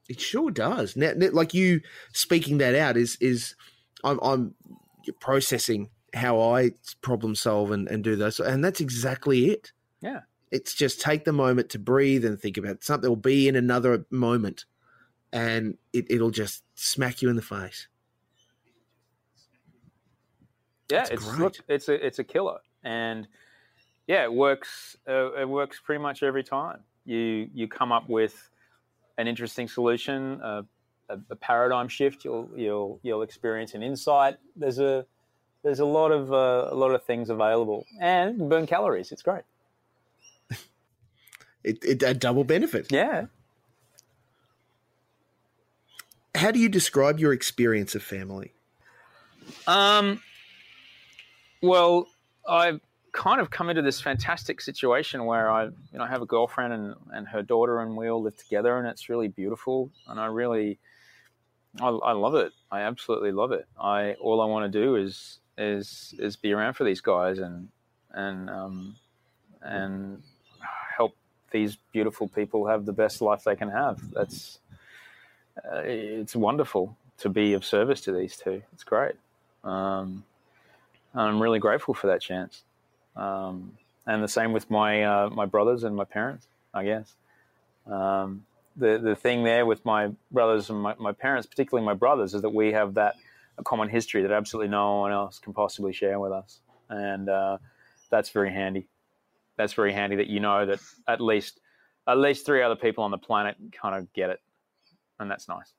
It 0.06 0.20
sure 0.20 0.50
does. 0.50 0.96
Now, 0.96 1.12
like 1.16 1.54
you 1.54 1.80
speaking 2.12 2.58
that 2.58 2.74
out 2.74 2.98
is 2.98 3.16
is 3.22 3.54
I'm, 4.04 4.20
I'm 4.22 4.54
processing 5.18 5.88
how 6.14 6.40
I 6.40 6.72
problem 7.00 7.34
solve 7.34 7.70
and, 7.70 7.88
and 7.88 8.02
do 8.02 8.16
those. 8.16 8.40
And 8.40 8.64
that's 8.64 8.80
exactly 8.80 9.50
it. 9.50 9.72
Yeah. 10.00 10.20
It's 10.50 10.74
just 10.74 11.00
take 11.00 11.24
the 11.24 11.32
moment 11.32 11.70
to 11.70 11.78
breathe 11.78 12.24
and 12.24 12.40
think 12.40 12.56
about 12.56 12.82
something. 12.82 13.08
Will 13.08 13.16
be 13.16 13.48
in 13.48 13.56
another 13.56 14.06
moment, 14.10 14.64
and 15.32 15.76
it, 15.92 16.06
it'll 16.10 16.30
just 16.30 16.64
smack 16.74 17.20
you 17.20 17.28
in 17.28 17.36
the 17.36 17.42
face. 17.42 17.86
Yeah, 20.90 21.00
that's 21.00 21.10
it's 21.10 21.38
look, 21.38 21.56
it's 21.68 21.88
a 21.88 22.06
it's 22.06 22.18
a 22.18 22.24
killer, 22.24 22.60
and 22.82 23.28
yeah, 24.06 24.22
it 24.24 24.32
works. 24.32 24.96
Uh, 25.06 25.34
it 25.34 25.48
works 25.48 25.80
pretty 25.84 26.02
much 26.02 26.22
every 26.22 26.44
time. 26.44 26.80
You 27.04 27.50
you 27.52 27.68
come 27.68 27.92
up 27.92 28.08
with 28.08 28.48
an 29.18 29.28
interesting 29.28 29.68
solution, 29.68 30.40
uh, 30.40 30.62
a, 31.10 31.18
a 31.28 31.36
paradigm 31.36 31.88
shift. 31.88 32.24
You'll 32.24 32.48
you'll 32.56 33.00
you'll 33.02 33.22
experience 33.22 33.74
an 33.74 33.82
insight. 33.82 34.38
There's 34.56 34.78
a 34.78 35.04
there's 35.62 35.80
a 35.80 35.84
lot 35.84 36.12
of 36.12 36.32
uh, 36.32 36.68
a 36.70 36.74
lot 36.74 36.94
of 36.94 37.04
things 37.04 37.30
available 37.30 37.86
and 38.00 38.48
burn 38.48 38.66
calories. 38.66 39.12
It's 39.12 39.22
great. 39.22 39.42
it, 41.64 41.84
it 41.84 42.02
a 42.02 42.14
double 42.14 42.44
benefit. 42.44 42.90
Yeah. 42.90 43.26
How 46.34 46.50
do 46.50 46.60
you 46.60 46.68
describe 46.68 47.18
your 47.18 47.32
experience 47.32 47.94
of 47.94 48.02
family? 48.02 48.52
Um. 49.66 50.22
Well, 51.60 52.06
I've 52.48 52.80
kind 53.12 53.40
of 53.40 53.50
come 53.50 53.68
into 53.68 53.82
this 53.82 54.00
fantastic 54.00 54.60
situation 54.60 55.24
where 55.24 55.50
I, 55.50 55.64
you 55.64 55.72
know, 55.94 56.04
I 56.04 56.08
have 56.08 56.22
a 56.22 56.26
girlfriend 56.26 56.72
and, 56.72 56.94
and 57.10 57.26
her 57.26 57.42
daughter, 57.42 57.80
and 57.80 57.96
we 57.96 58.08
all 58.08 58.22
live 58.22 58.36
together, 58.36 58.78
and 58.78 58.86
it's 58.86 59.08
really 59.08 59.26
beautiful. 59.26 59.90
And 60.06 60.20
I 60.20 60.26
really, 60.26 60.78
I, 61.80 61.88
I 61.88 62.12
love 62.12 62.36
it. 62.36 62.52
I 62.70 62.82
absolutely 62.82 63.32
love 63.32 63.50
it. 63.50 63.66
I 63.80 64.12
all 64.20 64.40
I 64.40 64.46
want 64.46 64.70
to 64.72 64.80
do 64.80 64.94
is 64.94 65.40
is 65.58 66.14
is 66.18 66.36
be 66.36 66.52
around 66.52 66.74
for 66.74 66.84
these 66.84 67.00
guys 67.00 67.38
and 67.38 67.68
and 68.12 68.48
um, 68.48 68.96
and 69.62 70.22
help 70.96 71.16
these 71.50 71.76
beautiful 71.92 72.28
people 72.28 72.66
have 72.66 72.86
the 72.86 72.92
best 72.92 73.20
life 73.20 73.44
they 73.44 73.56
can 73.56 73.70
have. 73.70 74.00
That's 74.12 74.60
uh, 75.58 75.82
it's 75.84 76.36
wonderful 76.36 76.96
to 77.18 77.28
be 77.28 77.52
of 77.54 77.64
service 77.64 78.00
to 78.02 78.12
these 78.12 78.36
two. 78.36 78.62
It's 78.72 78.84
great. 78.84 79.16
Um, 79.64 80.24
I'm 81.14 81.42
really 81.42 81.58
grateful 81.58 81.94
for 81.94 82.06
that 82.06 82.20
chance. 82.20 82.62
Um, 83.16 83.72
and 84.06 84.22
the 84.22 84.28
same 84.28 84.52
with 84.52 84.70
my 84.70 85.02
uh, 85.02 85.30
my 85.30 85.46
brothers 85.46 85.84
and 85.84 85.96
my 85.96 86.04
parents, 86.04 86.46
I 86.72 86.84
guess. 86.84 87.14
Um, 87.86 88.44
the 88.76 88.98
the 88.98 89.16
thing 89.16 89.44
there 89.44 89.66
with 89.66 89.84
my 89.84 90.10
brothers 90.30 90.70
and 90.70 90.80
my, 90.80 90.94
my 90.98 91.12
parents, 91.12 91.46
particularly 91.46 91.84
my 91.84 91.94
brothers, 91.94 92.34
is 92.34 92.42
that 92.42 92.54
we 92.54 92.72
have 92.72 92.94
that 92.94 93.16
a 93.58 93.64
common 93.64 93.88
history 93.88 94.22
that 94.22 94.30
absolutely 94.30 94.70
no 94.70 95.00
one 95.00 95.12
else 95.12 95.38
can 95.38 95.52
possibly 95.52 95.92
share 95.92 96.18
with 96.18 96.32
us, 96.32 96.60
and 96.88 97.28
uh, 97.28 97.58
that's 98.10 98.30
very 98.30 98.52
handy. 98.52 98.86
That's 99.56 99.72
very 99.72 99.92
handy 99.92 100.16
that 100.16 100.28
you 100.28 100.40
know 100.40 100.66
that 100.66 100.80
at 101.06 101.20
least 101.20 101.60
at 102.06 102.18
least 102.18 102.46
three 102.46 102.62
other 102.62 102.76
people 102.76 103.04
on 103.04 103.10
the 103.10 103.18
planet 103.18 103.56
kind 103.72 103.94
of 103.94 104.12
get 104.12 104.30
it, 104.30 104.40
and 105.18 105.30
that's 105.30 105.48
nice. 105.48 105.74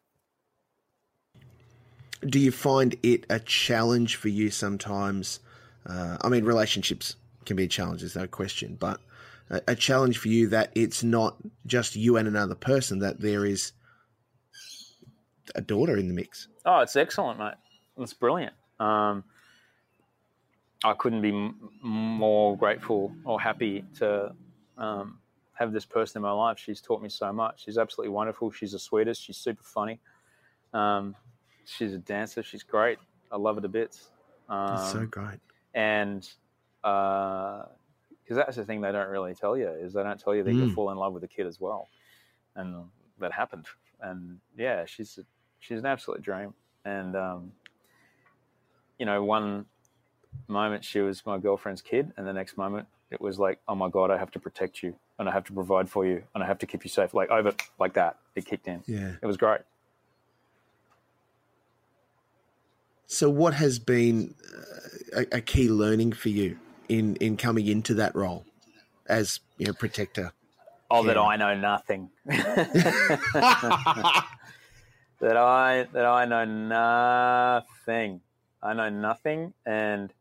Do 2.27 2.37
you 2.37 2.51
find 2.51 2.95
it 3.01 3.25
a 3.29 3.39
challenge 3.39 4.17
for 4.17 4.27
you 4.27 4.51
sometimes? 4.51 5.39
Uh, 5.85 6.17
I 6.21 6.27
mean, 6.27 6.43
relationships 6.43 7.15
can 7.45 7.55
be 7.55 7.63
a 7.63 7.67
challenge, 7.67 8.01
there's 8.01 8.15
no 8.15 8.27
question, 8.27 8.75
but 8.79 8.99
a, 9.49 9.61
a 9.69 9.75
challenge 9.75 10.17
for 10.17 10.27
you 10.27 10.47
that 10.49 10.71
it's 10.75 11.03
not 11.03 11.37
just 11.65 11.95
you 11.95 12.17
and 12.17 12.27
another 12.27 12.55
person, 12.55 12.99
that 12.99 13.21
there 13.21 13.45
is 13.45 13.71
a 15.55 15.61
daughter 15.61 15.97
in 15.97 16.07
the 16.07 16.13
mix. 16.13 16.47
Oh, 16.65 16.79
it's 16.79 16.95
excellent, 16.95 17.39
mate. 17.39 17.55
It's 17.99 18.13
brilliant. 18.13 18.53
Um, 18.79 19.23
I 20.83 20.93
couldn't 20.93 21.21
be 21.21 21.29
m- 21.29 21.71
more 21.83 22.57
grateful 22.57 23.13
or 23.25 23.39
happy 23.39 23.83
to 23.97 24.33
um, 24.77 25.19
have 25.53 25.73
this 25.73 25.85
person 25.85 26.19
in 26.19 26.23
my 26.23 26.31
life. 26.31 26.57
She's 26.57 26.79
taught 26.79 27.01
me 27.01 27.09
so 27.09 27.33
much. 27.33 27.63
She's 27.65 27.77
absolutely 27.77 28.13
wonderful. 28.13 28.51
She's 28.51 28.71
the 28.71 28.79
sweetest. 28.79 29.21
She's 29.21 29.37
super 29.37 29.63
funny. 29.63 29.99
Um, 30.73 31.15
she's 31.65 31.93
a 31.93 31.97
dancer. 31.97 32.41
She's 32.43 32.63
great. 32.63 32.97
I 33.31 33.35
love 33.37 33.55
her 33.55 33.61
to 33.61 33.67
bits. 33.67 34.09
Um, 34.47 34.67
That's 34.77 34.91
so 34.93 35.05
great. 35.05 35.39
And 35.73 36.21
because 36.81 37.67
uh, 38.31 38.35
that's 38.35 38.55
the 38.55 38.63
thing 38.63 38.79
they 38.79 38.91
don't 38.93 39.09
really 39.09 39.35
tell 39.35 39.57
you 39.57 39.67
is 39.69 39.93
they 39.93 40.03
don't 40.03 40.19
tell 40.19 40.33
you 40.33 40.43
that 40.43 40.53
you 40.53 40.59
Mm. 40.61 40.73
fall 40.73 40.91
in 40.91 40.97
love 40.97 41.13
with 41.13 41.23
a 41.23 41.27
kid 41.27 41.45
as 41.45 41.59
well, 41.59 41.89
and 42.55 42.85
that 43.19 43.33
happened. 43.33 43.65
And 44.01 44.39
yeah, 44.57 44.85
she's 44.85 45.17
a, 45.17 45.25
she's 45.59 45.79
an 45.79 45.85
absolute 45.85 46.21
dream. 46.21 46.53
And 46.85 47.15
um, 47.17 47.51
you 48.99 49.05
know, 49.05 49.23
one 49.23 49.65
moment 50.47 50.85
she 50.85 50.99
was 50.99 51.25
my 51.25 51.37
girlfriend's 51.37 51.81
kid, 51.81 52.11
and 52.17 52.27
the 52.27 52.33
next 52.33 52.57
moment 52.57 52.87
it 53.09 53.19
was 53.19 53.39
like, 53.39 53.59
oh 53.67 53.75
my 53.75 53.89
god, 53.89 54.11
I 54.11 54.17
have 54.17 54.31
to 54.31 54.39
protect 54.39 54.83
you, 54.83 54.95
and 55.17 55.27
I 55.27 55.31
have 55.31 55.45
to 55.45 55.53
provide 55.53 55.89
for 55.89 56.05
you, 56.05 56.23
and 56.35 56.43
I 56.43 56.47
have 56.47 56.59
to 56.59 56.67
keep 56.67 56.83
you 56.83 56.89
safe. 56.89 57.13
Like 57.13 57.29
over 57.29 57.53
like 57.79 57.93
that, 57.93 58.17
it 58.35 58.45
kicked 58.45 58.67
in. 58.67 58.83
Yeah. 58.85 59.13
It 59.21 59.25
was 59.25 59.37
great. 59.37 59.61
So, 63.11 63.27
what 63.27 63.55
has 63.55 63.79
been 63.79 64.35
uh, 65.15 65.23
a, 65.31 65.37
a 65.37 65.41
key 65.41 65.67
learning 65.67 66.13
for 66.13 66.29
you 66.29 66.59
in, 66.89 67.15
in 67.15 67.37
coming 67.37 67.65
into 67.65 67.95
that 67.95 68.15
role 68.15 68.45
as 69.07 69.39
you 69.57 69.65
know 69.65 69.73
protector? 69.73 70.31
Oh, 70.91 71.03
that 71.03 71.17
I 71.17 71.35
know 71.35 71.55
nothing. 71.55 72.11
that 72.25 72.67
I 75.23 75.87
that 75.91 76.05
I 76.05 76.25
know 76.25 76.45
nothing. 76.45 78.21
I 78.61 78.73
know 78.73 78.89
nothing, 78.89 79.53
and 79.65 80.13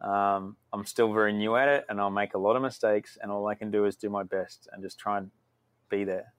um, 0.00 0.56
I'm 0.72 0.84
still 0.84 1.12
very 1.12 1.32
new 1.32 1.56
at 1.56 1.68
it, 1.68 1.86
and 1.88 2.00
I'll 2.00 2.10
make 2.10 2.34
a 2.34 2.38
lot 2.38 2.56
of 2.56 2.62
mistakes, 2.62 3.16
and 3.20 3.30
all 3.30 3.46
I 3.46 3.54
can 3.54 3.70
do 3.70 3.84
is 3.86 3.96
do 3.96 4.10
my 4.10 4.22
best 4.22 4.68
and 4.72 4.82
just 4.82 4.98
try 4.98 5.18
and 5.18 5.30
be 5.88 6.04
there 6.04 6.32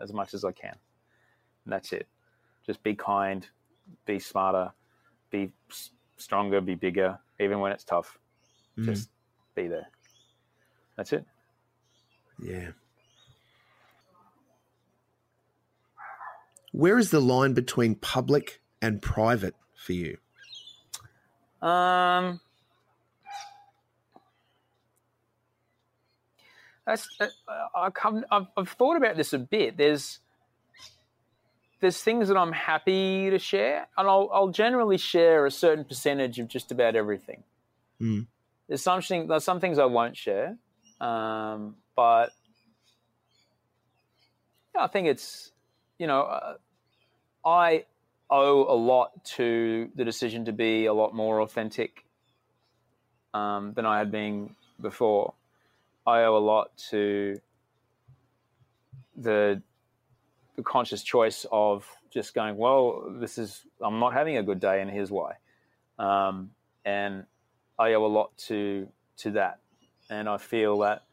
as 0.00 0.12
much 0.12 0.34
as 0.34 0.44
I 0.44 0.52
can. 0.52 0.76
And 1.64 1.72
that's 1.72 1.92
it. 1.92 2.06
Just 2.66 2.82
be 2.82 2.94
kind, 2.94 3.46
be 4.06 4.18
smarter, 4.18 4.72
be 5.30 5.50
stronger, 6.16 6.60
be 6.60 6.74
bigger, 6.74 7.18
even 7.40 7.60
when 7.60 7.72
it's 7.72 7.84
tough. 7.84 8.18
Mm, 8.78 8.86
Just 8.86 9.10
be 9.54 9.66
there. 9.66 9.88
That's 10.96 11.12
it. 11.12 11.24
yeah. 12.42 12.70
Where 16.72 16.98
is 16.98 17.10
the 17.10 17.20
line 17.20 17.54
between 17.54 17.94
public 17.94 18.60
and 18.82 19.00
private 19.00 19.54
for 19.74 19.94
you? 19.94 20.18
Um, 21.60 22.40
that's 26.86 27.08
uh, 27.20 27.26
I 27.74 27.90
come, 27.90 28.24
I've, 28.30 28.46
I've 28.56 28.68
thought 28.68 28.96
about 28.96 29.16
this 29.16 29.32
a 29.32 29.38
bit. 29.38 29.76
There's 29.76 30.20
there's 31.80 32.02
things 32.02 32.28
that 32.28 32.36
I'm 32.36 32.52
happy 32.52 33.30
to 33.30 33.38
share, 33.38 33.86
and 33.96 34.08
I'll, 34.08 34.28
I'll 34.32 34.48
generally 34.48 34.98
share 34.98 35.46
a 35.46 35.50
certain 35.50 35.84
percentage 35.84 36.38
of 36.40 36.48
just 36.48 36.72
about 36.72 36.96
everything. 36.96 37.44
Mm. 38.00 38.26
There's 38.68 38.82
some 38.82 39.00
things, 39.00 39.28
there's 39.28 39.44
some 39.44 39.60
things 39.60 39.78
I 39.78 39.84
won't 39.84 40.16
share, 40.16 40.56
um, 41.00 41.76
but 41.94 42.30
yeah, 44.74 44.82
I 44.82 44.86
think 44.88 45.08
it's 45.08 45.52
you 45.98 46.06
know 46.06 46.22
uh, 46.22 46.54
I 47.44 47.84
owe 48.30 48.64
a 48.72 48.76
lot 48.76 49.24
to 49.24 49.90
the 49.94 50.04
decision 50.04 50.44
to 50.46 50.52
be 50.52 50.86
a 50.86 50.92
lot 50.92 51.14
more 51.14 51.40
authentic 51.40 52.04
um, 53.34 53.72
than 53.74 53.86
I 53.86 53.98
had 53.98 54.10
been 54.10 54.54
before. 54.80 55.34
I 56.06 56.22
owe 56.22 56.36
a 56.36 56.38
lot 56.38 56.76
to 56.90 57.40
the, 59.16 59.62
the 60.56 60.62
conscious 60.62 61.02
choice 61.02 61.46
of 61.50 61.86
just 62.10 62.34
going, 62.34 62.56
well, 62.56 63.04
this 63.18 63.38
is 63.38 63.62
I'm 63.82 63.98
not 63.98 64.12
having 64.12 64.36
a 64.36 64.42
good 64.42 64.60
day, 64.60 64.80
and 64.80 64.90
here's 64.90 65.10
why. 65.10 65.34
Um, 65.98 66.50
and 66.84 67.24
I 67.78 67.92
owe 67.94 68.04
a 68.04 68.08
lot 68.08 68.36
to 68.48 68.88
to 69.18 69.32
that, 69.32 69.58
and 70.08 70.28
I 70.28 70.38
feel 70.38 70.78
that 70.78 71.04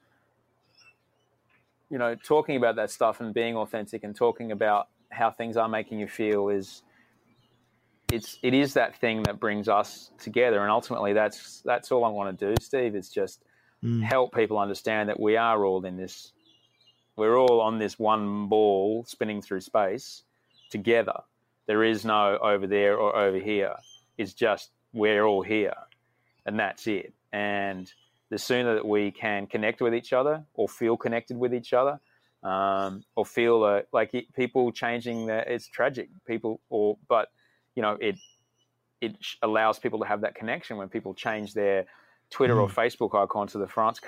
you 1.90 1.98
know 1.98 2.16
talking 2.16 2.56
about 2.56 2.76
that 2.78 2.92
stuff 2.92 3.20
and 3.20 3.34
being 3.34 3.56
authentic 3.56 4.04
and 4.04 4.16
talking 4.16 4.52
about 4.52 4.88
how 5.10 5.32
things 5.32 5.58
are 5.58 5.70
making 5.70 6.00
you 6.00 6.08
feel 6.08 6.50
is 6.50 6.84
it's 8.16 8.38
it 8.42 8.54
is 8.54 8.74
that 8.74 8.96
thing 8.96 9.24
that 9.24 9.40
brings 9.40 9.68
us 9.68 10.12
together 10.18 10.62
and 10.62 10.72
ultimately 10.72 11.14
that's 11.14 11.62
that's 11.62 11.92
all 11.92 12.04
I 12.06 12.10
want 12.10 12.38
to 12.38 12.48
do 12.48 12.56
Steve 12.62 12.96
is 12.96 13.10
just 13.10 13.44
Mm. 13.84 14.02
help 14.02 14.34
people 14.34 14.58
understand 14.58 15.10
that 15.10 15.20
we 15.20 15.38
are 15.38 15.64
all 15.66 15.86
in 15.86 15.98
this 15.98 16.32
we're 17.18 17.38
all 17.38 17.62
on 17.62 17.78
this 17.78 18.00
one 18.00 18.48
ball 18.48 19.04
spinning 19.06 19.42
through 19.42 19.62
space 19.62 20.24
together. 20.70 21.20
There 21.68 21.84
is 21.84 22.04
no 22.04 22.38
over 22.42 22.68
there 22.68 22.98
or 22.98 23.16
over 23.16 23.38
here. 23.38 23.76
It's 24.18 24.34
just 24.34 24.72
we're 24.94 25.26
all 25.26 25.44
here 25.44 25.76
and 26.46 26.60
that's 26.60 26.88
it. 26.88 27.14
And 27.32 27.92
the 28.30 28.38
sooner 28.38 28.74
that 28.76 28.86
we 28.86 29.12
can 29.12 29.46
connect 29.48 29.82
with 29.82 29.94
each 29.94 30.14
other 30.14 30.44
or 30.56 30.68
feel 30.68 30.98
connected 30.98 31.38
with 31.38 31.54
each 31.54 31.74
other 31.74 32.00
um, 32.44 33.04
or 33.16 33.26
feel 33.26 33.64
uh, 33.64 33.82
like 33.94 34.14
it, 34.14 34.34
people 34.34 34.72
changing 34.72 35.26
their, 35.28 35.42
it's 35.42 35.68
tragic. 35.68 36.10
People 36.26 36.60
or 36.70 36.98
but 37.08 37.30
you 37.76 37.82
know 37.82 37.98
it 38.00 38.16
it 39.02 39.16
allows 39.42 39.78
people 39.78 40.00
to 40.00 40.06
have 40.06 40.22
that 40.22 40.36
connection 40.36 40.78
when 40.78 40.90
people 40.90 41.14
change 41.14 41.54
their 41.54 41.86
Twitter 42.30 42.60
or 42.60 42.68
Facebook 42.68 43.14
icon 43.14 43.48
to 43.48 43.58
the 43.58 43.68
France 43.68 44.00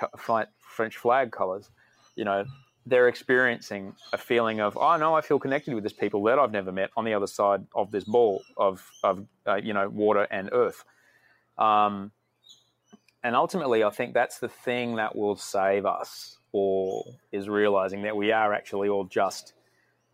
French 0.58 0.96
flag 0.96 1.30
colors 1.30 1.70
you 2.16 2.24
know 2.24 2.44
they're 2.86 3.08
experiencing 3.08 3.94
a 4.12 4.18
feeling 4.18 4.60
of 4.60 4.76
oh 4.76 4.96
no 4.96 5.14
I 5.14 5.20
feel 5.20 5.38
connected 5.38 5.74
with 5.74 5.84
this 5.84 5.92
people 5.92 6.22
that 6.24 6.38
I've 6.38 6.52
never 6.52 6.72
met 6.72 6.90
on 6.96 7.04
the 7.04 7.14
other 7.14 7.26
side 7.26 7.64
of 7.74 7.90
this 7.90 8.04
ball 8.04 8.42
of 8.56 8.84
of 9.02 9.24
uh, 9.46 9.56
you 9.56 9.72
know 9.72 9.88
water 9.88 10.26
and 10.30 10.50
earth. 10.52 10.84
Um, 11.58 12.12
and 13.22 13.34
ultimately 13.34 13.84
I 13.84 13.90
think 13.90 14.14
that's 14.14 14.38
the 14.38 14.48
thing 14.48 14.96
that 14.96 15.14
will 15.16 15.36
save 15.36 15.86
us 15.86 16.38
all 16.52 17.14
is 17.30 17.48
realizing 17.48 18.02
that 18.02 18.16
we 18.16 18.32
are 18.32 18.54
actually 18.54 18.88
all 18.88 19.04
just 19.04 19.52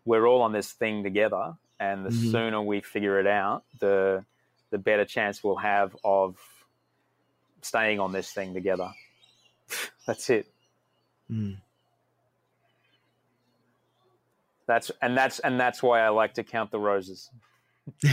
we're 0.05 0.27
all 0.27 0.41
on 0.41 0.51
this 0.51 0.71
thing 0.71 1.03
together 1.03 1.55
and 1.79 2.05
the 2.05 2.09
Mhm. 2.09 2.31
sooner 2.31 2.61
we 2.61 2.81
figure 2.81 3.19
it 3.19 3.27
out 3.27 3.63
the 3.79 4.23
the 4.71 4.77
better 4.77 5.05
chance 5.05 5.43
we'll 5.43 5.55
have 5.57 5.95
of 6.03 6.37
staying 7.61 7.99
on 7.99 8.11
this 8.11 8.31
thing 8.31 8.53
together 8.53 8.91
that's 10.07 10.29
it 10.29 10.47
Mm. 11.31 11.57
that's 14.67 14.91
and 15.01 15.17
that's 15.17 15.39
and 15.39 15.59
that's 15.59 15.81
why 15.81 16.01
I 16.01 16.09
like 16.09 16.35
to 16.35 16.43
count 16.43 16.69
the 16.71 16.79
roses 16.79 17.29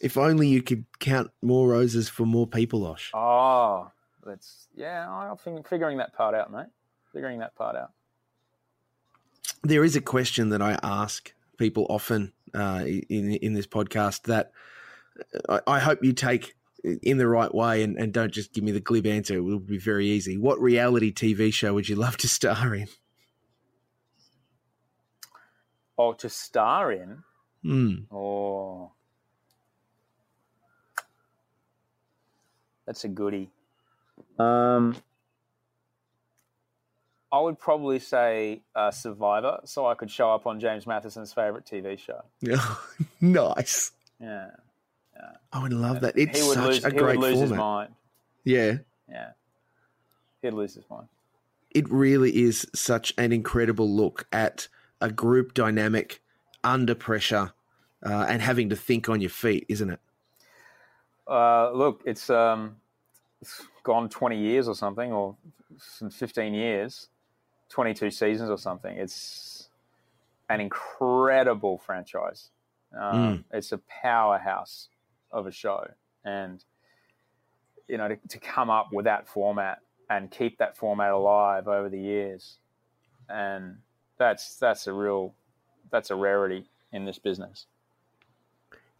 if 0.00 0.16
only 0.16 0.48
you 0.48 0.62
could 0.62 0.84
count 0.98 1.30
more 1.42 1.68
roses 1.68 2.08
for 2.08 2.24
more 2.26 2.46
people, 2.46 2.86
Osh. 2.86 3.10
oh 3.14 3.90
that's 4.24 4.68
yeah 4.74 5.08
I'm 5.10 5.36
figuring 5.64 5.98
that 5.98 6.14
part 6.14 6.34
out 6.34 6.52
mate 6.52 6.66
figuring 7.12 7.40
that 7.40 7.54
part 7.56 7.74
out 7.76 7.90
There 9.62 9.84
is 9.84 9.96
a 9.96 10.00
question 10.00 10.50
that 10.50 10.62
I 10.62 10.78
ask 10.82 11.32
people 11.56 11.86
often 11.88 12.32
uh, 12.54 12.84
in 12.86 13.32
in 13.32 13.54
this 13.54 13.66
podcast 13.66 14.22
that 14.24 14.52
I, 15.48 15.60
I 15.66 15.78
hope 15.78 16.02
you 16.02 16.12
take 16.12 16.54
in 16.84 17.16
the 17.16 17.28
right 17.28 17.54
way 17.54 17.84
and, 17.84 17.96
and 17.96 18.12
don't 18.12 18.32
just 18.32 18.52
give 18.52 18.64
me 18.64 18.72
the 18.72 18.80
glib 18.80 19.06
answer. 19.06 19.36
It 19.36 19.40
will 19.40 19.60
be 19.60 19.78
very 19.78 20.06
easy. 20.08 20.36
What 20.36 20.60
reality 20.60 21.12
TV 21.12 21.52
show 21.52 21.74
would 21.74 21.88
you 21.88 21.96
love 21.96 22.16
to 22.18 22.28
star 22.28 22.74
in? 22.74 22.88
oh 25.98 26.12
to 26.14 26.28
star 26.28 26.90
in 26.90 27.22
Hmm. 27.62 27.94
Oh, 28.10 28.90
that's 32.86 33.04
a 33.04 33.08
goodie. 33.08 33.50
Um, 34.38 34.96
I 37.32 37.40
would 37.40 37.58
probably 37.58 37.98
say 37.98 38.60
uh, 38.74 38.90
Survivor, 38.90 39.60
so 39.64 39.86
I 39.86 39.94
could 39.94 40.10
show 40.10 40.30
up 40.30 40.46
on 40.46 40.60
James 40.60 40.86
Matheson's 40.86 41.32
favorite 41.32 41.64
TV 41.64 41.98
show. 41.98 42.22
nice. 43.20 43.92
Yeah, 44.20 44.50
I 45.52 45.62
would 45.62 45.72
love 45.72 46.00
that. 46.00 46.16
It's 46.16 46.38
he 46.38 46.46
would 46.46 46.54
such 46.54 46.66
lose. 46.66 46.84
a 46.84 46.90
great 46.90 47.18
would 47.18 47.30
lose 47.30 47.40
his 47.40 47.50
format. 47.50 47.58
mind. 47.58 47.94
Yeah. 48.44 48.78
Yeah, 49.08 49.30
he'd 50.42 50.52
lose 50.52 50.74
his 50.74 50.84
mind. 50.90 51.08
it 51.70 51.90
really 51.90 52.42
is 52.44 52.66
such 52.74 53.12
an 53.18 53.32
incredible 53.32 53.88
look 53.90 54.26
at 54.32 54.68
a 55.00 55.10
group 55.10 55.54
dynamic 55.54 56.22
under 56.64 56.94
pressure 56.94 57.52
uh, 58.04 58.26
and 58.28 58.42
having 58.42 58.68
to 58.68 58.76
think 58.76 59.08
on 59.08 59.20
your 59.20 59.30
feet, 59.30 59.64
isn't 59.68 59.90
it? 59.90 60.00
Uh, 61.26 61.70
look, 61.72 62.02
it's 62.04 62.28
um, 62.30 62.76
it's 63.40 63.62
gone 63.84 64.08
20 64.08 64.38
years 64.38 64.68
or 64.68 64.74
something, 64.74 65.12
or 65.12 65.36
some 65.78 66.10
15 66.10 66.52
years, 66.54 67.08
22 67.72 68.10
seasons 68.10 68.50
or 68.50 68.58
something. 68.58 68.96
It's 68.96 69.68
an 70.48 70.60
incredible 70.60 71.78
franchise. 71.78 72.50
Um, 72.94 73.16
mm. 73.16 73.44
It's 73.50 73.72
a 73.72 73.78
powerhouse 74.02 74.88
of 75.30 75.46
a 75.46 75.50
show, 75.50 75.88
and 76.24 76.62
you 77.88 77.96
know 77.96 78.08
to, 78.08 78.18
to 78.28 78.38
come 78.38 78.68
up 78.68 78.92
with 78.92 79.06
that 79.06 79.26
format 79.26 79.78
and 80.10 80.30
keep 80.30 80.58
that 80.58 80.76
format 80.76 81.10
alive 81.10 81.66
over 81.68 81.88
the 81.88 81.98
years, 81.98 82.58
and 83.30 83.78
that's 84.18 84.56
that's 84.56 84.86
a 84.86 84.92
real 84.92 85.32
that's 85.90 86.10
a 86.10 86.14
rarity 86.14 86.66
in 86.92 87.06
this 87.06 87.18
business. 87.18 87.64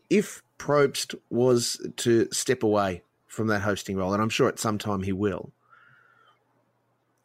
If 0.08 0.42
Probst 0.58 1.14
was 1.28 1.78
to 1.98 2.28
step 2.32 2.62
away 2.62 3.02
from 3.26 3.48
that 3.48 3.60
hosting 3.60 3.98
role, 3.98 4.14
and 4.14 4.22
I'm 4.22 4.30
sure 4.30 4.48
at 4.48 4.58
some 4.58 4.78
time 4.78 5.02
he 5.02 5.12
will, 5.12 5.52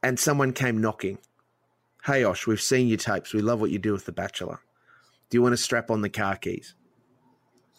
and 0.03 0.19
someone 0.19 0.51
came 0.51 0.81
knocking, 0.81 1.19
hey 2.07 2.23
Osh, 2.23 2.47
we've 2.47 2.61
seen 2.61 2.87
your 2.87 2.97
tapes, 2.97 3.33
we 3.33 3.41
love 3.41 3.59
what 3.59 3.69
you 3.69 3.77
do 3.77 3.91
with 3.91 4.05
The 4.05 4.13
Bachelor. 4.13 4.61
Do 5.29 5.37
you 5.37 5.41
want 5.41 5.51
to 5.51 5.57
strap 5.57 5.91
on 5.91 6.01
the 6.01 6.09
car 6.09 6.37
keys? 6.37 6.73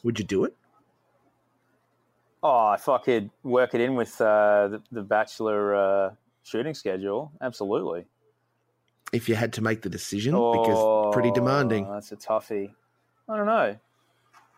Would 0.05 0.19
you 0.19 0.25
do 0.25 0.45
it? 0.45 0.55
Oh, 2.43 2.73
if 2.73 2.87
I 2.91 2.99
could 2.99 3.31
work 3.43 3.73
it 3.73 3.81
in 3.81 3.95
with 3.95 4.21
uh, 4.21 4.69
the, 4.69 4.83
the, 4.93 5.03
Bachelor 5.03 5.75
uh, 5.75 6.11
shooting 6.43 6.75
schedule, 6.75 7.33
absolutely. 7.41 8.05
If 9.15 9.31
you 9.31 9.35
had 9.35 9.55
to 9.55 9.63
make 9.63 9.81
the 9.81 9.89
decision, 9.89 10.35
oh, 10.37 10.53
because 10.53 11.15
pretty 11.15 11.31
demanding. 11.31 11.91
That's 11.91 12.13
a 12.13 12.17
toughie. 12.17 12.71
I 13.31 13.37
don't 13.37 13.47
know. 13.47 13.77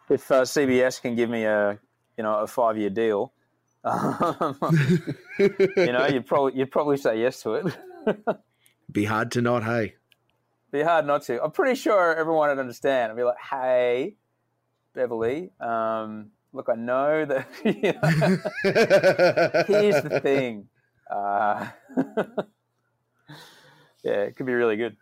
If 0.09 0.31
uh, 0.33 0.43
CBS 0.43 1.01
can 1.01 1.15
give 1.15 1.31
me 1.31 1.45
a 1.45 1.79
you 2.19 2.25
know 2.25 2.41
a 2.41 2.47
five 2.49 2.77
year 2.77 2.91
deal, 2.91 3.33
um, 3.85 4.59
you 5.39 5.93
know 5.93 6.09
you'd 6.09 6.27
probably 6.27 6.59
you'd 6.59 6.73
probably 6.73 6.97
say 6.97 7.21
yes 7.21 7.41
to 7.43 7.55
it. 7.55 7.77
Be 8.91 9.05
hard 9.05 9.31
to 9.33 9.43
not, 9.43 9.65
hey. 9.65 9.95
Be 10.73 10.83
hard 10.83 11.07
not 11.07 11.23
to. 11.23 11.43
I'm 11.43 11.51
pretty 11.51 11.75
sure 11.75 12.15
everyone 12.15 12.49
would 12.49 12.59
understand. 12.59 13.11
I'd 13.11 13.17
be 13.17 13.25
like, 13.25 13.39
hey, 13.51 14.17
Beverly, 14.95 15.51
um, 15.61 16.31
look, 16.53 16.69
I 16.69 16.77
know 16.77 17.25
that. 17.25 17.49
You 17.65 17.93
know, 17.93 19.65
here's 19.81 20.03
the 20.03 20.21
thing. 20.23 20.69
Uh, 21.11 21.69
yeah, 24.05 24.23
it 24.23 24.37
could 24.37 24.47
be 24.47 24.53
really 24.53 24.77
good. 24.77 24.97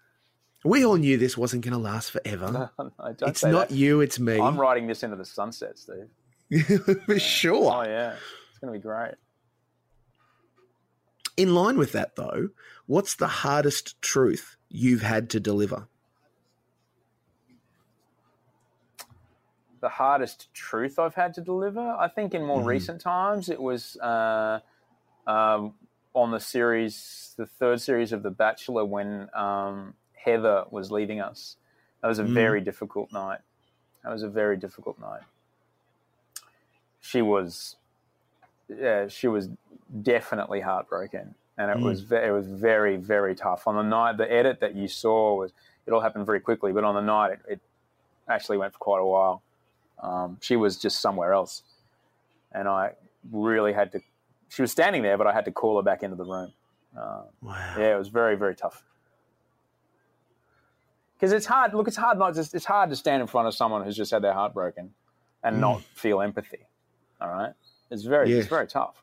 We 0.64 0.85
all 0.85 0.96
knew 0.96 1.18
this 1.18 1.37
wasn't 1.37 1.64
going 1.64 1.72
to 1.72 1.79
last 1.79 2.11
forever. 2.11 2.51
No, 2.51 2.70
no, 2.79 3.14
it's 3.22 3.44
not 3.44 3.68
that. 3.68 3.74
you, 3.74 4.01
it's 4.01 4.18
me. 4.18 4.40
I'm 4.40 4.59
writing 4.59 4.87
this 4.87 5.03
into 5.03 5.16
the 5.16 5.24
sunset, 5.24 5.79
Steve. 5.79 6.09
For 7.07 7.18
sure. 7.18 7.72
Oh, 7.72 7.83
yeah. 7.85 8.14
It's 8.51 8.59
going 8.59 8.72
to 8.72 8.79
be 8.79 8.83
great. 8.83 9.14
In 11.38 11.55
line 11.55 11.79
with 11.79 11.92
that, 11.92 12.16
though, 12.16 12.51
what's 12.87 13.14
the 13.14 13.29
hardest 13.29 14.03
truth 14.03 14.57
you've 14.68 15.03
had 15.03 15.31
to 15.31 15.40
deliver? 15.40 15.88
the 19.81 19.88
hardest 19.88 20.53
truth 20.53 20.98
I've 20.98 21.14
had 21.14 21.35
to 21.35 21.40
deliver. 21.40 21.81
I 21.81 22.09
think 22.09 22.35
in 22.35 22.44
more 22.44 22.59
mm-hmm. 22.59 22.68
recent 22.68 23.01
times 23.01 23.48
it 23.48 23.61
was 23.61 23.96
uh, 23.98 24.61
um, 25.27 25.74
on 26.14 26.31
the 26.31 26.40
series, 26.40 27.35
the 27.37 27.46
third 27.46 27.81
series 27.81 28.12
of 28.12 28.22
The 28.22 28.31
Bachelor, 28.31 28.85
when 28.85 29.29
um, 29.35 29.94
Heather 30.14 30.64
was 30.70 30.90
leaving 30.90 31.20
us. 31.20 31.57
That 32.03 32.09
was 32.09 32.18
a 32.18 32.24
mm. 32.24 32.31
very 32.31 32.61
difficult 32.61 33.12
night. 33.12 33.40
That 34.05 34.12
was 34.12 34.22
a 34.22 34.29
very 34.29 34.57
difficult 34.57 34.98
night. 34.98 35.22
She 37.01 37.22
was, 37.22 37.77
yeah, 38.68 39.09
she 39.09 39.29
was 39.29 39.48
definitely 40.03 40.61
heartbroken, 40.61 41.35
and 41.57 41.70
it 41.70 41.77
mm. 41.79 41.83
was 41.83 42.11
it 42.11 42.33
was 42.33 42.46
very 42.46 42.96
very 42.96 43.35
tough. 43.35 43.66
On 43.66 43.77
the 43.77 43.83
night, 43.83 44.16
the 44.16 44.31
edit 44.31 44.61
that 44.61 44.74
you 44.74 44.88
saw 44.88 45.35
was 45.35 45.53
it 45.87 45.92
all 45.92 46.01
happened 46.01 46.27
very 46.27 46.40
quickly, 46.40 46.72
but 46.72 46.85
on 46.85 46.94
the 46.94 47.01
night 47.01 47.33
it, 47.33 47.40
it 47.48 47.61
actually 48.29 48.59
went 48.59 48.72
for 48.72 48.79
quite 48.79 49.01
a 49.01 49.07
while. 49.07 49.42
Um, 50.03 50.38
she 50.40 50.57
was 50.57 50.77
just 50.77 51.01
somewhere 51.01 51.33
else, 51.33 51.62
and 52.53 52.68
I 52.68 52.92
really 53.33 53.72
had 53.72 53.92
to. 53.92 54.01
She 54.48 54.62
was 54.62 54.70
standing 54.70 55.03
there, 55.03 55.18
but 55.18 55.27
I 55.27 55.33
had 55.33 55.44
to 55.46 55.53
call 55.53 55.77
her 55.77 55.83
back 55.83 56.03
into 56.03 56.16
the 56.16 56.24
room. 56.24 56.53
Uh, 56.96 57.22
wow. 57.42 57.74
Yeah, 57.79 57.94
it 57.94 57.98
was 57.98 58.09
very 58.09 58.37
very 58.37 58.55
tough. 58.55 58.85
Because 61.16 61.33
it's 61.33 61.46
hard. 61.46 61.74
Look, 61.74 61.88
it's 61.88 61.96
hard 61.96 62.18
not 62.18 62.35
just. 62.35 62.55
It's 62.55 62.64
hard 62.64 62.90
to 62.90 62.96
stand 62.96 63.20
in 63.20 63.27
front 63.27 63.48
of 63.48 63.55
someone 63.55 63.85
who's 63.85 63.96
just 63.96 64.12
had 64.12 64.22
their 64.22 64.35
heart 64.35 64.55
broken, 64.55 64.94
and 65.42 65.57
mm. 65.57 65.61
not 65.61 65.83
feel 65.83 66.20
empathy. 66.20 66.66
All 67.20 67.29
right, 67.29 67.53
it's 67.90 68.05
very 68.05 68.31
yes. 68.31 68.40
it's 68.40 68.48
very 68.48 68.68
tough. 68.68 69.03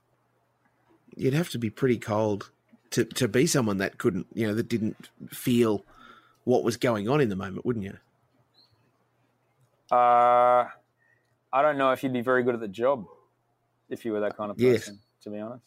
You'd 1.16 1.34
have 1.34 1.50
to 1.50 1.58
be 1.58 1.70
pretty 1.70 1.98
cold 1.98 2.52
to 2.92 3.06
to 3.06 3.28
be 3.28 3.48
someone 3.48 3.78
that 3.78 3.98
couldn't, 3.98 4.28
you 4.34 4.48
know, 4.48 4.54
that 4.54 4.70
didn't 4.70 5.10
feel 5.30 5.84
what 6.44 6.64
was 6.64 6.78
going 6.78 7.10
on 7.10 7.22
in 7.22 7.30
the 7.30 7.36
moment, 7.36 7.66
wouldn't 7.66 7.86
you? 7.86 7.98
Uh, 9.92 10.66
I 11.54 11.62
don't 11.62 11.78
know 11.78 11.92
if 11.92 12.04
you'd 12.04 12.14
be 12.14 12.22
very 12.22 12.44
good 12.44 12.56
at 12.56 12.62
the 12.62 12.68
job 12.68 13.06
if 13.90 14.06
you 14.06 14.12
were 14.14 14.22
that 14.22 14.38
kind 14.38 14.52
of 14.52 14.58
person. 14.58 14.72
Yes. 14.72 14.92
To 15.24 15.30
be 15.30 15.40
honest, 15.40 15.64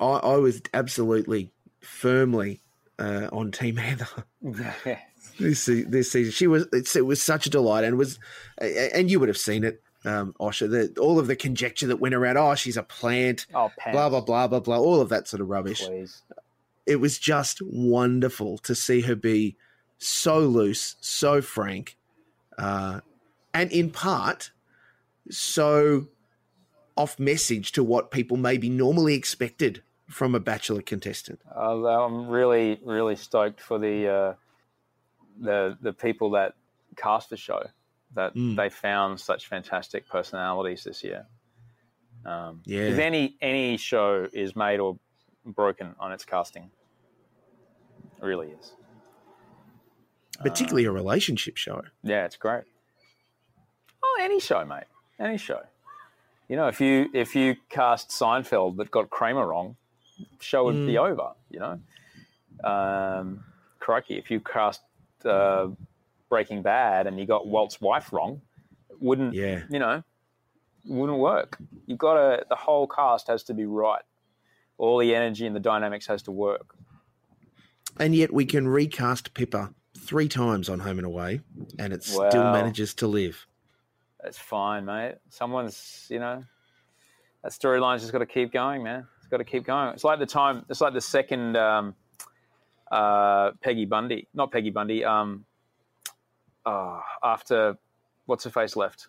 I, 0.00 0.04
I 0.04 0.36
was 0.36 0.62
absolutely 0.72 1.50
firmly 1.80 2.60
uh, 2.98 3.28
on 3.32 3.50
Team 3.50 3.76
Heather. 3.76 4.06
this 5.38 5.64
this 5.66 6.12
season, 6.12 6.32
she 6.32 6.46
was 6.46 6.66
it 6.72 7.06
was 7.06 7.20
such 7.20 7.46
a 7.46 7.50
delight, 7.50 7.84
and 7.84 7.98
was 7.98 8.18
and 8.58 9.10
you 9.10 9.18
would 9.20 9.28
have 9.28 9.38
seen 9.38 9.64
it, 9.64 9.82
um, 10.04 10.34
Osher. 10.40 10.70
The, 10.70 11.00
all 11.00 11.18
of 11.18 11.26
the 11.26 11.36
conjecture 11.36 11.86
that 11.88 12.00
went 12.00 12.14
around. 12.14 12.36
Oh, 12.36 12.54
she's 12.54 12.76
a 12.76 12.82
plant. 12.82 13.46
Oh, 13.54 13.70
blah 13.92 14.08
blah 14.08 14.20
blah 14.20 14.46
blah 14.48 14.60
blah. 14.60 14.78
All 14.78 15.00
of 15.00 15.08
that 15.10 15.28
sort 15.28 15.40
of 15.40 15.48
rubbish. 15.48 15.86
Please. 15.86 16.22
It 16.86 16.96
was 16.96 17.18
just 17.18 17.60
wonderful 17.62 18.58
to 18.58 18.74
see 18.74 19.02
her 19.02 19.14
be 19.14 19.56
so 19.98 20.40
loose, 20.40 20.96
so 21.00 21.42
frank, 21.42 21.96
uh, 22.58 23.00
and 23.52 23.70
in 23.70 23.90
part 23.90 24.50
so 25.28 26.08
off 26.96 27.18
message 27.18 27.72
to 27.72 27.84
what 27.84 28.10
people 28.10 28.36
may 28.36 28.56
be 28.56 28.68
normally 28.68 29.14
expected 29.14 29.82
from 30.08 30.34
a 30.34 30.40
bachelor 30.40 30.82
contestant. 30.82 31.40
Uh, 31.54 31.86
I'm 31.86 32.28
really, 32.28 32.80
really 32.84 33.14
stoked 33.14 33.60
for 33.60 33.78
the 33.78 34.08
uh, 34.08 34.34
the 35.40 35.78
the 35.80 35.92
people 35.92 36.30
that 36.30 36.54
cast 36.96 37.30
the 37.30 37.36
show 37.36 37.62
that 38.14 38.34
mm. 38.34 38.56
they 38.56 38.68
found 38.68 39.20
such 39.20 39.46
fantastic 39.46 40.08
personalities 40.08 40.84
this 40.84 41.02
year. 41.04 41.26
Um, 42.24 42.62
yeah, 42.64 42.82
if 42.82 42.98
any 42.98 43.36
any 43.40 43.76
show 43.76 44.26
is 44.32 44.54
made 44.54 44.78
or 44.80 44.98
broken 45.44 45.94
on 45.98 46.12
its 46.12 46.24
casting, 46.24 46.70
it 48.18 48.24
really 48.24 48.48
is. 48.48 48.72
Particularly 50.40 50.86
um, 50.86 50.94
a 50.94 50.94
relationship 50.94 51.56
show. 51.56 51.82
Yeah, 52.02 52.24
it's 52.24 52.36
great. 52.36 52.64
Oh, 54.02 54.18
any 54.20 54.40
show, 54.40 54.64
mate. 54.64 54.84
Any 55.18 55.36
show. 55.36 55.60
You 56.48 56.56
know, 56.56 56.68
if 56.68 56.80
you 56.80 57.08
if 57.14 57.36
you 57.36 57.56
cast 57.68 58.10
Seinfeld 58.10 58.76
but 58.76 58.90
got 58.90 59.08
Kramer 59.08 59.46
wrong, 59.46 59.76
show 60.40 60.64
would 60.64 60.74
mm. 60.74 60.86
be 60.86 60.98
over. 60.98 61.32
You 61.50 61.60
know, 61.60 61.80
um, 62.64 63.44
crikey, 63.78 64.18
if 64.18 64.30
you 64.30 64.40
cast 64.40 64.80
uh, 65.24 65.68
Breaking 66.30 66.62
Bad 66.62 67.06
and 67.06 67.20
you 67.20 67.26
got 67.26 67.46
Walt's 67.46 67.80
wife 67.80 68.12
wrong, 68.12 68.40
wouldn't 69.00 69.34
yeah. 69.34 69.64
you 69.68 69.78
know? 69.78 70.02
Wouldn't 70.86 71.18
work. 71.18 71.58
You've 71.86 71.98
got 71.98 72.14
to. 72.14 72.46
The 72.48 72.56
whole 72.56 72.86
cast 72.86 73.28
has 73.28 73.42
to 73.44 73.54
be 73.54 73.66
right. 73.66 74.00
All 74.78 74.96
the 74.96 75.14
energy 75.14 75.46
and 75.46 75.54
the 75.54 75.60
dynamics 75.60 76.06
has 76.06 76.22
to 76.22 76.30
work. 76.30 76.74
And 77.98 78.14
yet, 78.14 78.32
we 78.32 78.46
can 78.46 78.66
recast 78.66 79.34
Pippa 79.34 79.74
three 79.98 80.28
times 80.28 80.70
on 80.70 80.80
Home 80.80 80.98
and 80.98 81.06
Away, 81.06 81.40
and 81.78 81.92
it 81.92 82.08
well, 82.14 82.30
still 82.30 82.44
manages 82.44 82.94
to 82.94 83.06
live. 83.06 83.46
It's 84.24 84.38
fine, 84.38 84.86
mate. 84.86 85.16
Someone's, 85.28 86.06
you 86.08 86.18
know, 86.18 86.44
that 87.42 87.52
storyline's 87.52 88.00
just 88.00 88.12
got 88.12 88.18
to 88.18 88.26
keep 88.26 88.52
going, 88.52 88.82
man. 88.82 89.06
It's 89.18 89.28
got 89.28 89.38
to 89.38 89.44
keep 89.44 89.64
going. 89.64 89.92
It's 89.92 90.04
like 90.04 90.18
the 90.18 90.26
time. 90.26 90.64
It's 90.70 90.80
like 90.80 90.94
the 90.94 91.00
second 91.00 91.56
um, 91.56 91.94
uh, 92.90 93.52
Peggy 93.62 93.84
Bundy, 93.84 94.28
not 94.32 94.50
Peggy 94.50 94.70
Bundy. 94.70 95.04
Um, 95.04 95.44
uh, 96.66 97.00
after 97.22 97.76
what's 98.26 98.44
her 98.44 98.50
face 98.50 98.76
left. 98.76 99.08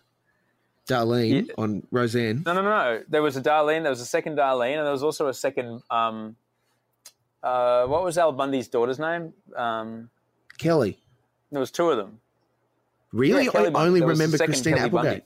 Darlene 0.88 1.46
yeah. 1.46 1.54
on 1.58 1.86
Roseanne. 1.90 2.42
No, 2.44 2.54
no, 2.54 2.62
no. 2.62 3.02
There 3.08 3.22
was 3.22 3.36
a 3.36 3.42
Darlene. 3.42 3.82
There 3.82 3.90
was 3.90 4.00
a 4.00 4.06
second 4.06 4.36
Darlene, 4.36 4.76
and 4.78 4.84
there 4.84 4.92
was 4.92 5.02
also 5.02 5.28
a 5.28 5.34
second. 5.34 5.82
Um, 5.90 6.36
uh, 7.42 7.86
what 7.86 8.04
was 8.04 8.18
Al 8.18 8.32
Bundy's 8.32 8.68
daughter's 8.68 8.98
name? 8.98 9.32
Um, 9.56 10.10
Kelly. 10.58 10.98
There 11.50 11.60
was 11.60 11.70
two 11.70 11.90
of 11.90 11.96
them. 11.96 12.20
Really? 13.12 13.44
Yeah, 13.44 13.70
I 13.74 13.86
only 13.86 14.02
remember 14.02 14.38
Christine 14.38 14.74
Kelly 14.74 14.86
Applegate. 14.86 15.24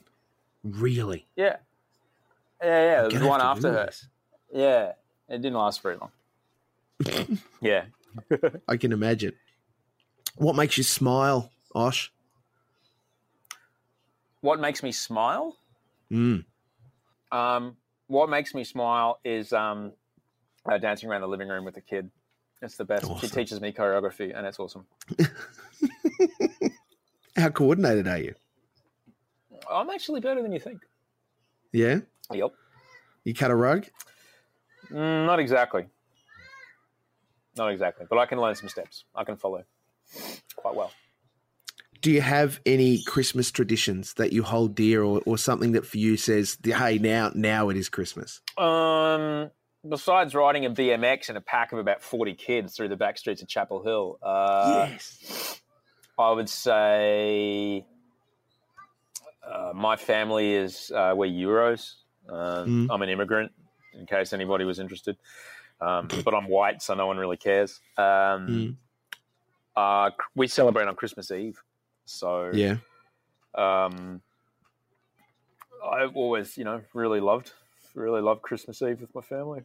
Bundy. 0.63 0.79
Really? 0.79 1.27
Yeah. 1.35 1.57
Yeah, 2.61 3.03
yeah. 3.03 3.07
There 3.07 3.19
was 3.19 3.29
one 3.29 3.41
after 3.41 3.71
her. 3.71 3.85
This. 3.85 4.07
Yeah. 4.53 4.91
It 5.29 5.41
didn't 5.41 5.53
last 5.53 5.81
very 5.81 5.97
long. 5.97 6.11
Yeah. 7.61 7.85
I 8.67 8.77
can 8.77 8.91
imagine. 8.91 9.33
What 10.37 10.55
makes 10.55 10.77
you 10.77 10.83
smile, 10.83 11.51
Osh? 11.75 12.11
What 14.47 14.61
makes 14.61 14.81
me 14.81 14.93
smile? 14.93 15.57
Mm. 16.09 16.45
Um, 17.33 17.75
what 18.07 18.29
makes 18.29 18.55
me 18.55 18.63
smile 18.63 19.19
is 19.25 19.51
um, 19.51 19.91
uh, 20.65 20.77
dancing 20.77 21.09
around 21.09 21.19
the 21.19 21.27
living 21.27 21.49
room 21.49 21.65
with 21.65 21.75
a 21.75 21.81
kid. 21.81 22.09
It's 22.61 22.77
the 22.77 22.85
best. 22.85 23.05
She 23.19 23.27
teaches 23.27 23.59
me 23.59 23.73
choreography, 23.73 24.33
and 24.33 24.47
it's 24.47 24.57
awesome. 24.57 24.85
How 27.35 27.49
coordinated 27.49 28.07
are 28.07 28.19
you? 28.19 28.35
I'm 29.69 29.89
actually 29.89 30.21
better 30.21 30.41
than 30.41 30.53
you 30.53 30.61
think. 30.61 30.79
Yeah? 31.73 31.99
Yep. 32.31 32.53
You 33.25 33.33
cut 33.33 33.51
a 33.51 33.55
rug? 33.55 33.85
Mm, 34.89 35.25
not 35.25 35.41
exactly. 35.41 35.87
Not 37.57 37.73
exactly, 37.73 38.05
but 38.09 38.17
I 38.17 38.25
can 38.25 38.39
learn 38.39 38.55
some 38.55 38.69
steps. 38.69 39.03
I 39.13 39.25
can 39.25 39.35
follow 39.35 39.65
quite 40.55 40.73
well. 40.73 40.93
Do 42.01 42.11
you 42.11 42.21
have 42.21 42.59
any 42.65 43.01
Christmas 43.03 43.51
traditions 43.51 44.13
that 44.15 44.31
you 44.33 44.43
hold 44.43 44.75
dear 44.75 45.03
or, 45.03 45.21
or 45.25 45.37
something 45.37 45.71
that 45.73 45.85
for 45.85 45.97
you 45.97 46.17
says, 46.17 46.57
hey, 46.63 46.97
now 46.97 47.31
now 47.33 47.69
it 47.69 47.77
is 47.77 47.89
Christmas? 47.89 48.41
Um, 48.57 49.49
besides 49.87 50.35
riding 50.35 50.65
a 50.65 50.69
BMX 50.69 51.29
and 51.29 51.37
a 51.37 51.41
pack 51.41 51.71
of 51.71 51.79
about 51.79 52.01
40 52.01 52.33
kids 52.35 52.75
through 52.75 52.89
the 52.89 52.95
back 52.97 53.17
streets 53.17 53.41
of 53.41 53.47
Chapel 53.47 53.83
Hill, 53.83 54.19
uh, 54.21 54.87
yes. 54.89 55.61
I 56.19 56.31
would 56.31 56.49
say 56.49 57.85
uh, 59.49 59.71
my 59.73 59.95
family 59.95 60.53
is 60.53 60.91
uh, 60.91 61.13
we're 61.15 61.29
Euros. 61.31 61.93
Um, 62.29 62.87
Mm. 62.87 62.93
I'm 62.93 63.01
an 63.01 63.09
immigrant, 63.09 63.51
in 63.93 64.05
case 64.05 64.33
anybody 64.33 64.65
was 64.65 64.79
interested. 64.79 65.15
Um, 65.79 66.09
but 66.25 66.33
I'm 66.33 66.47
white, 66.49 66.81
so 66.81 66.93
no 66.95 67.07
one 67.07 67.17
really 67.17 67.37
cares. 67.37 67.79
Um, 67.97 68.03
Mm. 68.05 68.75
uh, 69.75 70.11
we 70.35 70.47
celebrate 70.47 70.87
on 70.87 70.95
Christmas 70.95 71.31
Eve, 71.31 71.61
so 72.07 72.51
Yeah. 72.53 72.77
um, 73.55 74.21
I've 75.85 76.15
always, 76.15 76.57
you 76.57 76.63
know, 76.63 76.81
really 76.93 77.19
loved, 77.19 77.51
really 77.93 78.21
loved 78.21 78.41
Christmas 78.41 78.81
Eve 78.81 79.01
with 79.01 79.13
my 79.13 79.21
family. 79.21 79.61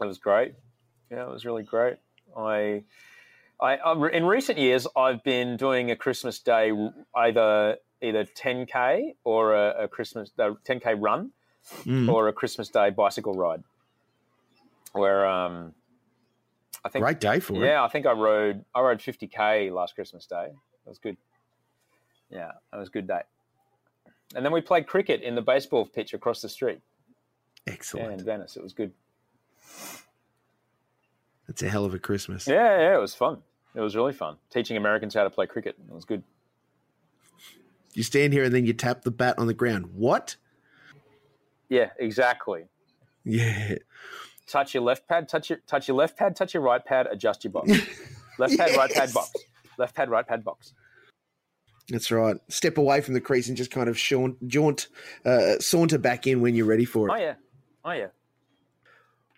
It 0.00 0.06
was 0.06 0.18
great. 0.18 0.54
Yeah, 1.10 1.22
it 1.24 1.30
was 1.30 1.44
really 1.44 1.62
great. 1.62 1.96
I, 2.36 2.82
I, 3.60 3.76
I 3.76 4.08
in 4.10 4.24
recent 4.24 4.58
years, 4.58 4.86
I've 4.96 5.22
been 5.24 5.56
doing 5.56 5.90
a 5.90 5.96
Christmas 5.96 6.38
Day 6.40 6.72
either 7.16 7.76
either 8.00 8.24
10k 8.24 9.14
or 9.24 9.54
a, 9.54 9.84
a 9.84 9.88
Christmas 9.88 10.30
a 10.38 10.52
10k 10.66 10.96
run 11.00 11.32
Mm. 11.84 12.08
or 12.08 12.28
a 12.28 12.32
Christmas 12.32 12.70
Day 12.70 12.88
bicycle 12.90 13.34
ride. 13.34 13.62
Where 14.92 15.26
um, 15.26 15.74
I 16.84 16.88
think 16.88 17.04
Great 17.04 17.20
day 17.20 17.40
for 17.40 17.62
it. 17.62 17.66
yeah, 17.66 17.82
I 17.84 17.88
think 17.88 18.06
I 18.06 18.12
rode 18.12 18.64
I 18.74 18.80
rode 18.80 19.00
50k 19.00 19.70
last 19.72 19.94
Christmas 19.94 20.26
Day. 20.26 20.48
That 20.88 20.92
was 20.92 20.98
good. 21.00 21.18
Yeah, 22.30 22.52
that 22.72 22.78
was 22.78 22.88
a 22.88 22.90
good 22.92 23.06
day. 23.06 23.20
And 24.34 24.42
then 24.42 24.52
we 24.52 24.62
played 24.62 24.86
cricket 24.86 25.20
in 25.20 25.34
the 25.34 25.42
baseball 25.42 25.84
pitch 25.84 26.14
across 26.14 26.40
the 26.40 26.48
street. 26.48 26.80
Yeah, 27.66 27.74
Excellent. 27.74 28.20
in 28.20 28.24
Venice. 28.24 28.56
It 28.56 28.62
was 28.62 28.72
good. 28.72 28.92
It's 31.46 31.62
a 31.62 31.68
hell 31.68 31.84
of 31.84 31.92
a 31.92 31.98
Christmas. 31.98 32.46
Yeah, 32.48 32.78
yeah, 32.80 32.94
it 32.96 33.00
was 33.00 33.14
fun. 33.14 33.42
It 33.74 33.80
was 33.82 33.94
really 33.96 34.14
fun. 34.14 34.36
Teaching 34.50 34.78
Americans 34.78 35.12
how 35.12 35.24
to 35.24 35.30
play 35.30 35.46
cricket. 35.46 35.76
It 35.90 35.94
was 35.94 36.06
good. 36.06 36.22
You 37.92 38.02
stand 38.02 38.32
here 38.32 38.44
and 38.44 38.54
then 38.54 38.64
you 38.64 38.72
tap 38.72 39.02
the 39.02 39.10
bat 39.10 39.38
on 39.38 39.46
the 39.46 39.52
ground. 39.54 39.90
What? 39.94 40.36
Yeah, 41.68 41.90
exactly. 41.98 42.64
Yeah. 43.24 43.74
Touch 44.46 44.72
your 44.72 44.82
left 44.84 45.06
pad, 45.06 45.28
touch 45.28 45.50
your 45.50 45.58
touch 45.66 45.86
your 45.86 45.98
left 45.98 46.16
pad, 46.16 46.34
touch 46.34 46.54
your 46.54 46.62
right 46.62 46.82
pad, 46.82 47.06
adjust 47.10 47.44
your 47.44 47.50
box. 47.52 47.68
Left 48.38 48.56
pad, 48.56 48.74
right 48.76 48.88
pad, 48.90 49.08
Yes. 49.08 49.12
box. 49.12 49.32
Left 49.78 49.94
pad, 49.94 50.10
right 50.10 50.26
pad, 50.26 50.44
box. 50.44 50.74
That's 51.88 52.10
right. 52.10 52.36
Step 52.48 52.76
away 52.76 53.00
from 53.00 53.14
the 53.14 53.20
crease 53.20 53.48
and 53.48 53.56
just 53.56 53.70
kind 53.70 53.88
of 53.88 53.96
jaunt, 53.96 54.46
jaunt 54.46 54.88
uh, 55.24 55.58
saunter 55.58 55.98
back 55.98 56.26
in 56.26 56.40
when 56.42 56.54
you're 56.54 56.66
ready 56.66 56.84
for 56.84 57.08
it. 57.08 57.12
Oh 57.12 57.16
yeah. 57.16 57.34
Oh 57.84 57.92
yeah. 57.92 58.08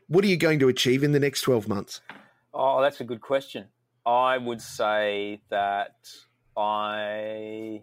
What 0.09 0.25
are 0.25 0.29
you 0.29 0.37
going 0.37 0.59
to 0.59 0.69
achieve 0.69 1.05
in 1.05 1.13
the 1.13 1.21
next 1.21 1.43
12 1.43 1.69
months? 1.69 2.01
Oh, 2.53 2.83
that's 2.83 3.01
a 3.01 3.05
good 3.05 3.21
question. 3.21 3.69
I 4.05 4.39
would 4.39 4.61
say 4.61 5.41
that 5.51 5.95
I. 6.57 7.83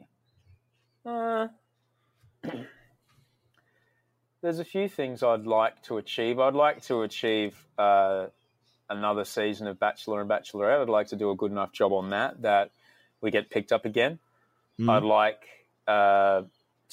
Uh, 1.05 1.47
there's 4.41 4.59
a 4.59 4.65
few 4.65 4.89
things 4.89 5.23
I'd 5.23 5.47
like 5.47 5.81
to 5.83 5.97
achieve. 5.97 6.39
I'd 6.39 6.53
like 6.53 6.81
to 6.83 7.03
achieve 7.03 7.55
uh, 7.77 8.27
another 8.89 9.25
season 9.25 9.67
of 9.67 9.79
Bachelor 9.79 10.21
and 10.21 10.29
Bachelorette. 10.29 10.81
I'd 10.81 10.89
like 10.89 11.07
to 11.07 11.15
do 11.15 11.31
a 11.31 11.35
good 11.35 11.51
enough 11.51 11.71
job 11.71 11.91
on 11.93 12.09
that 12.11 12.41
that 12.41 12.71
we 13.21 13.31
get 13.31 13.49
picked 13.49 13.71
up 13.71 13.85
again. 13.85 14.19
Mm. 14.79 14.89
I'd 14.89 15.03
like 15.03 15.43
uh, 15.87 16.43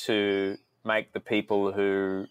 to 0.04 0.56
make 0.84 1.12
the 1.12 1.20
people 1.20 1.72
who 1.72 2.26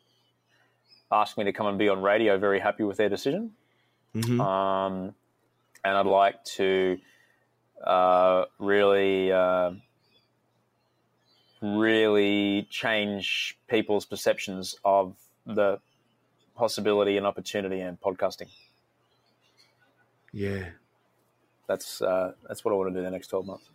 ask 1.11 1.37
me 1.37 1.43
to 1.45 1.53
come 1.53 1.67
and 1.67 1.77
be 1.77 1.89
on 1.89 2.01
radio 2.01 2.37
very 2.37 2.59
happy 2.59 2.83
with 2.83 2.97
their 2.97 3.09
decision. 3.09 3.51
Mhm. 4.15 4.39
Um, 4.39 5.15
and 5.83 5.97
I'd 5.97 6.05
like 6.05 6.43
to 6.55 6.99
uh, 7.83 8.45
really, 8.59 9.31
uh, 9.31 9.71
really 11.61 12.67
change 12.69 13.57
people's 13.67 14.05
perceptions 14.05 14.75
of 14.85 15.15
the 15.45 15.79
possibility 16.55 17.17
and 17.17 17.25
opportunity 17.25 17.81
in 17.81 17.97
podcasting. 17.97 18.49
Yeah. 20.33 20.65
That's 21.67 22.01
uh, 22.01 22.33
that's 22.47 22.65
what 22.65 22.73
I 22.73 22.75
want 22.75 22.89
to 22.89 22.93
do 22.93 22.99
in 22.99 23.05
the 23.05 23.11
next 23.11 23.27
twelve 23.27 23.45
months. 23.45 23.69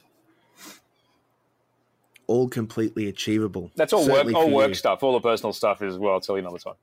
All 2.27 2.49
completely 2.49 3.09
achievable. 3.09 3.71
That's 3.75 3.95
all 3.95 4.05
Certainly 4.05 4.35
work, 4.35 4.43
all 4.45 4.51
work 4.51 4.69
you. 4.69 4.75
stuff. 4.75 5.03
All 5.03 5.15
the 5.15 5.21
personal 5.21 5.55
stuff 5.55 5.81
is 5.81 5.97
well. 5.97 6.13
I'll 6.15 6.21
tell 6.21 6.37
you 6.37 6.47
another 6.47 6.59
time. 6.59 6.75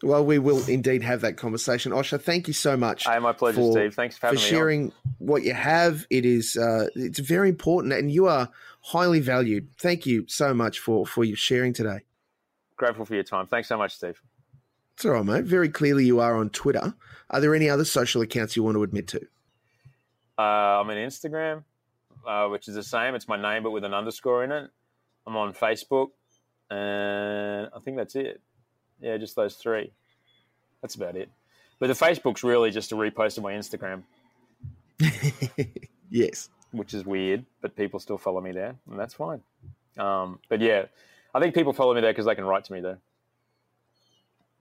Well, 0.05 0.23
we 0.27 0.39
will 0.39 0.63
indeed 0.69 1.03
have 1.03 1.23
that 1.23 1.39
conversation. 1.39 1.91
Osher, 1.93 2.21
thank 2.21 2.47
you 2.47 2.53
so 2.53 2.77
much 2.77 3.05
Hey, 3.07 3.19
my 3.21 3.33
pleasure, 3.33 3.57
For- 3.57 3.73
Steve. 3.73 3.95
Thanks 3.95 4.19
for 4.19 4.29
for 4.31 4.37
sharing 4.37 4.93
what 5.17 5.45
you 5.45 5.55
have. 5.55 6.07
It 6.11 6.27
is 6.27 6.59
uh, 6.59 6.89
it's 6.95 7.21
very 7.21 7.49
important, 7.49 7.95
and 7.95 8.13
you 8.13 8.27
are 8.27 8.51
highly 8.83 9.21
valued. 9.21 9.69
Thank 9.79 10.05
you 10.05 10.27
so 10.29 10.53
much 10.53 10.79
for 10.79 11.07
for 11.07 11.25
your 11.25 11.37
sharing 11.39 11.73
today. 11.73 12.01
Grateful 12.77 13.07
for 13.07 13.15
your 13.15 13.23
time. 13.25 13.47
Thanks 13.47 13.67
so 13.69 13.79
much, 13.79 13.97
Steve. 13.97 14.21
It's 14.95 15.05
all 15.05 15.13
right, 15.13 15.25
mate. 15.25 15.45
Very 15.45 15.69
clearly, 15.69 16.07
you 16.07 16.21
are 16.21 16.37
on 16.37 16.51
Twitter. 16.51 16.95
Are 17.31 17.41
there 17.41 17.55
any 17.55 17.69
other 17.69 17.85
social 17.85 18.23
accounts 18.23 18.57
you 18.57 18.63
want 18.63 18.77
to 18.77 18.83
admit 18.83 19.09
to? 19.09 19.21
Uh, 20.39 20.43
I'm 20.81 20.91
on 20.91 20.97
Instagram, 20.97 21.65
uh, 22.27 22.49
which 22.49 22.69
is 22.69 22.75
the 22.75 22.83
same. 22.83 23.15
It's 23.15 23.29
my 23.29 23.41
name, 23.41 23.65
but 23.65 23.73
with 23.73 23.85
an 23.85 23.95
underscore 23.95 24.45
in 24.45 24.53
it. 24.53 24.71
I'm 25.27 25.37
on 25.37 25.53
Facebook, 25.53 26.11
and 26.71 27.69
I 27.75 27.79
think 27.81 27.97
that's 27.97 28.15
it. 28.15 28.41
Yeah, 29.01 29.17
just 29.17 29.35
those 29.37 29.57
three. 29.57 29.93
That's 30.81 30.95
about 30.95 31.17
it. 31.17 31.29
But 31.79 31.89
the 31.89 31.95
Facebook's 31.95 32.45
really 32.45 32.71
just 32.71 32.93
a 32.93 32.95
repost 32.95 33.37
of 33.37 33.43
my 33.43 33.53
Instagram, 33.53 34.03
yes. 36.11 36.51
which 36.71 36.95
is 36.95 37.05
weird, 37.05 37.45
but 37.61 37.75
people 37.75 37.99
still 37.99 38.19
follow 38.19 38.41
me 38.41 38.53
there, 38.53 38.77
and 38.89 38.99
that's 38.99 39.15
fine. 39.15 39.41
Um, 39.99 40.39
but 40.49 40.61
yeah, 40.61 40.85
I 41.35 41.41
think 41.41 41.55
people 41.55 41.73
follow 41.73 41.95
me 41.95 42.01
there 42.01 42.13
because 42.13 42.27
they 42.27 42.35
can 42.35 42.45
write 42.45 42.65
to 42.65 42.73
me 42.73 42.81
there. 42.81 42.99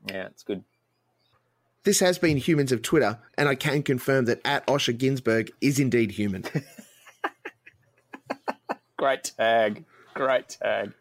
Yeah, 0.08 0.26
it's 0.28 0.44
good. 0.44 0.64
This 1.84 2.00
has 2.00 2.18
been 2.18 2.38
Humans 2.38 2.72
of 2.72 2.82
Twitter, 2.82 3.20
and 3.38 3.50
I 3.50 3.56
can 3.56 3.84
confirm 3.84 4.26
that 4.26 4.40
at 4.46 4.66
Osher 4.68 4.98
Günsberg 4.98 5.52
is 5.60 5.80
indeed 5.80 6.12
human. 6.12 6.46
Great 8.98 9.34
tag. 9.38 9.84
Great 10.14 10.50
tag. 10.62 10.94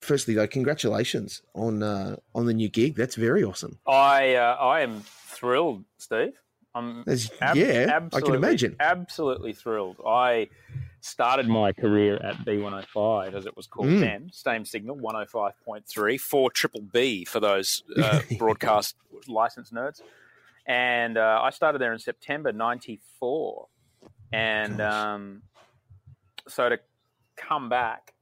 Firstly, 0.00 0.34
though, 0.34 0.48
congratulations 0.48 1.42
on 1.54 1.82
uh, 1.82 2.16
on 2.34 2.46
the 2.46 2.54
new 2.54 2.68
gig. 2.68 2.96
That's 2.96 3.14
very 3.14 3.44
awesome. 3.44 3.78
I 3.86 4.34
uh, 4.34 4.56
I 4.58 4.80
am 4.80 5.02
thrilled, 5.02 5.84
Steve. 5.98 6.32
I'm 6.74 7.04
Ab- 7.40 7.56
yeah, 7.56 8.00
I 8.12 8.20
can 8.20 8.34
imagine. 8.34 8.76
Absolutely 8.80 9.52
thrilled. 9.52 9.96
I 10.06 10.48
started 11.00 11.48
my 11.48 11.72
career 11.72 12.16
at 12.16 12.36
B105, 12.44 13.34
as 13.34 13.46
it 13.46 13.56
was 13.56 13.66
called 13.66 13.88
Mm. 13.88 14.00
then, 14.00 14.30
same 14.32 14.64
signal, 14.64 14.96
105.3, 14.96 16.18
4 16.18 16.50
triple 16.50 16.82
B 16.82 17.24
for 17.24 17.40
those 17.40 17.82
uh, 17.96 18.20
broadcast 18.38 18.96
license 19.26 19.70
nerds. 19.70 20.00
And 20.66 21.16
uh, 21.16 21.40
I 21.42 21.50
started 21.50 21.80
there 21.80 21.92
in 21.92 21.98
September 21.98 22.52
94. 22.52 23.68
And 24.32 24.80
um, 24.80 25.42
so 26.46 26.68
to 26.68 26.78
come 27.36 27.68
back 27.68 28.12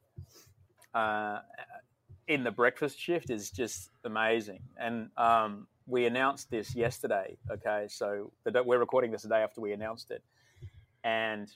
uh, 0.94 1.40
in 2.28 2.44
the 2.44 2.50
breakfast 2.50 3.00
shift 3.00 3.30
is 3.30 3.50
just 3.50 3.90
amazing. 4.04 4.60
And 4.78 5.10
um, 5.16 5.66
we 5.86 6.06
announced 6.06 6.50
this 6.50 6.74
yesterday. 6.74 7.36
Okay, 7.50 7.86
so 7.88 8.30
we're 8.44 8.78
recording 8.78 9.10
this 9.10 9.22
the 9.22 9.28
day 9.28 9.42
after 9.42 9.60
we 9.60 9.72
announced 9.72 10.10
it, 10.10 10.22
and 11.04 11.48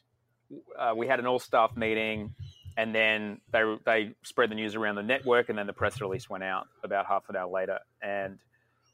uh, 0.79 0.95
we 0.97 1.07
had 1.07 1.21
an 1.21 1.27
all-staff 1.27 1.77
meeting, 1.77 2.35
and 2.77 2.95
then 2.95 3.41
they 3.53 3.77
they 3.85 4.15
spread 4.23 4.51
the 4.51 4.55
news 4.55 4.75
around 4.75 4.97
the 4.97 5.03
network, 5.03 5.49
and 5.49 5.59
then 5.59 5.67
the 5.67 5.73
press 5.73 6.01
release 6.01 6.29
went 6.31 6.45
out 6.45 6.69
about 6.83 7.07
half 7.07 7.29
an 7.29 7.37
hour 7.37 7.51
later, 7.51 7.79
and 8.03 8.39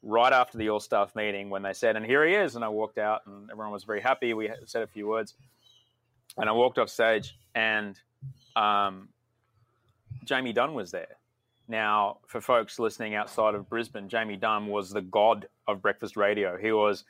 right 0.03 0.33
after 0.33 0.57
the 0.57 0.69
all 0.69 0.79
staff 0.79 1.15
meeting 1.15 1.49
when 1.49 1.61
they 1.61 1.73
said, 1.73 1.95
and 1.95 2.05
here 2.05 2.25
he 2.25 2.33
is. 2.33 2.55
And 2.55 2.63
I 2.63 2.69
walked 2.69 2.97
out 2.97 3.21
and 3.25 3.49
everyone 3.51 3.73
was 3.73 3.83
very 3.83 4.01
happy. 4.01 4.33
We 4.33 4.49
said 4.65 4.83
a 4.83 4.87
few 4.87 5.07
words. 5.07 5.33
And 6.37 6.49
I 6.49 6.53
walked 6.53 6.77
off 6.77 6.89
stage 6.89 7.37
and 7.55 7.99
um, 8.55 9.09
Jamie 10.23 10.53
Dunn 10.53 10.73
was 10.73 10.91
there. 10.91 11.17
Now, 11.67 12.19
for 12.27 12.39
folks 12.39 12.79
listening 12.79 13.15
outside 13.15 13.55
of 13.55 13.69
Brisbane, 13.69 14.07
Jamie 14.07 14.37
Dunn 14.37 14.67
was 14.67 14.91
the 14.91 15.01
god 15.01 15.47
of 15.67 15.81
breakfast 15.81 16.15
radio. 16.15 16.57
He 16.57 16.71
was 16.71 17.03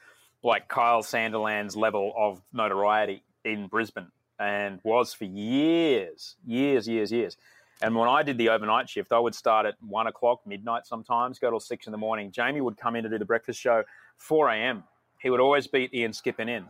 like 0.43 0.67
Kyle 0.67 1.03
Sandilands 1.03 1.75
level 1.75 2.13
of 2.17 2.41
notoriety 2.53 3.23
in 3.43 3.67
Brisbane 3.67 4.07
and 4.39 4.79
was 4.83 5.13
for 5.13 5.25
years, 5.25 6.35
years, 6.45 6.87
years, 6.87 7.11
years. 7.11 7.37
And 7.81 7.95
when 7.95 8.09
I 8.09 8.23
did 8.23 8.37
the 8.37 8.49
overnight 8.49 8.89
shift, 8.89 9.11
I 9.11 9.19
would 9.19 9.35
start 9.35 9.65
at 9.65 9.75
one 9.87 10.07
o'clock, 10.07 10.41
midnight 10.45 10.87
sometimes, 10.87 11.37
go 11.37 11.49
till 11.49 11.59
six 11.59 11.85
in 11.85 11.91
the 11.91 11.97
morning. 11.97 12.31
Jamie 12.31 12.61
would 12.61 12.77
come 12.77 12.95
in 12.95 13.03
to 13.03 13.09
do 13.09 13.19
the 13.19 13.25
breakfast 13.25 13.59
show 13.59 13.83
4 14.17 14.49
a.m. 14.49 14.83
He 15.21 15.29
would 15.29 15.39
always 15.39 15.67
beat 15.67 15.93
Ian 15.93 16.11
Skippen 16.11 16.49
in. 16.49 16.65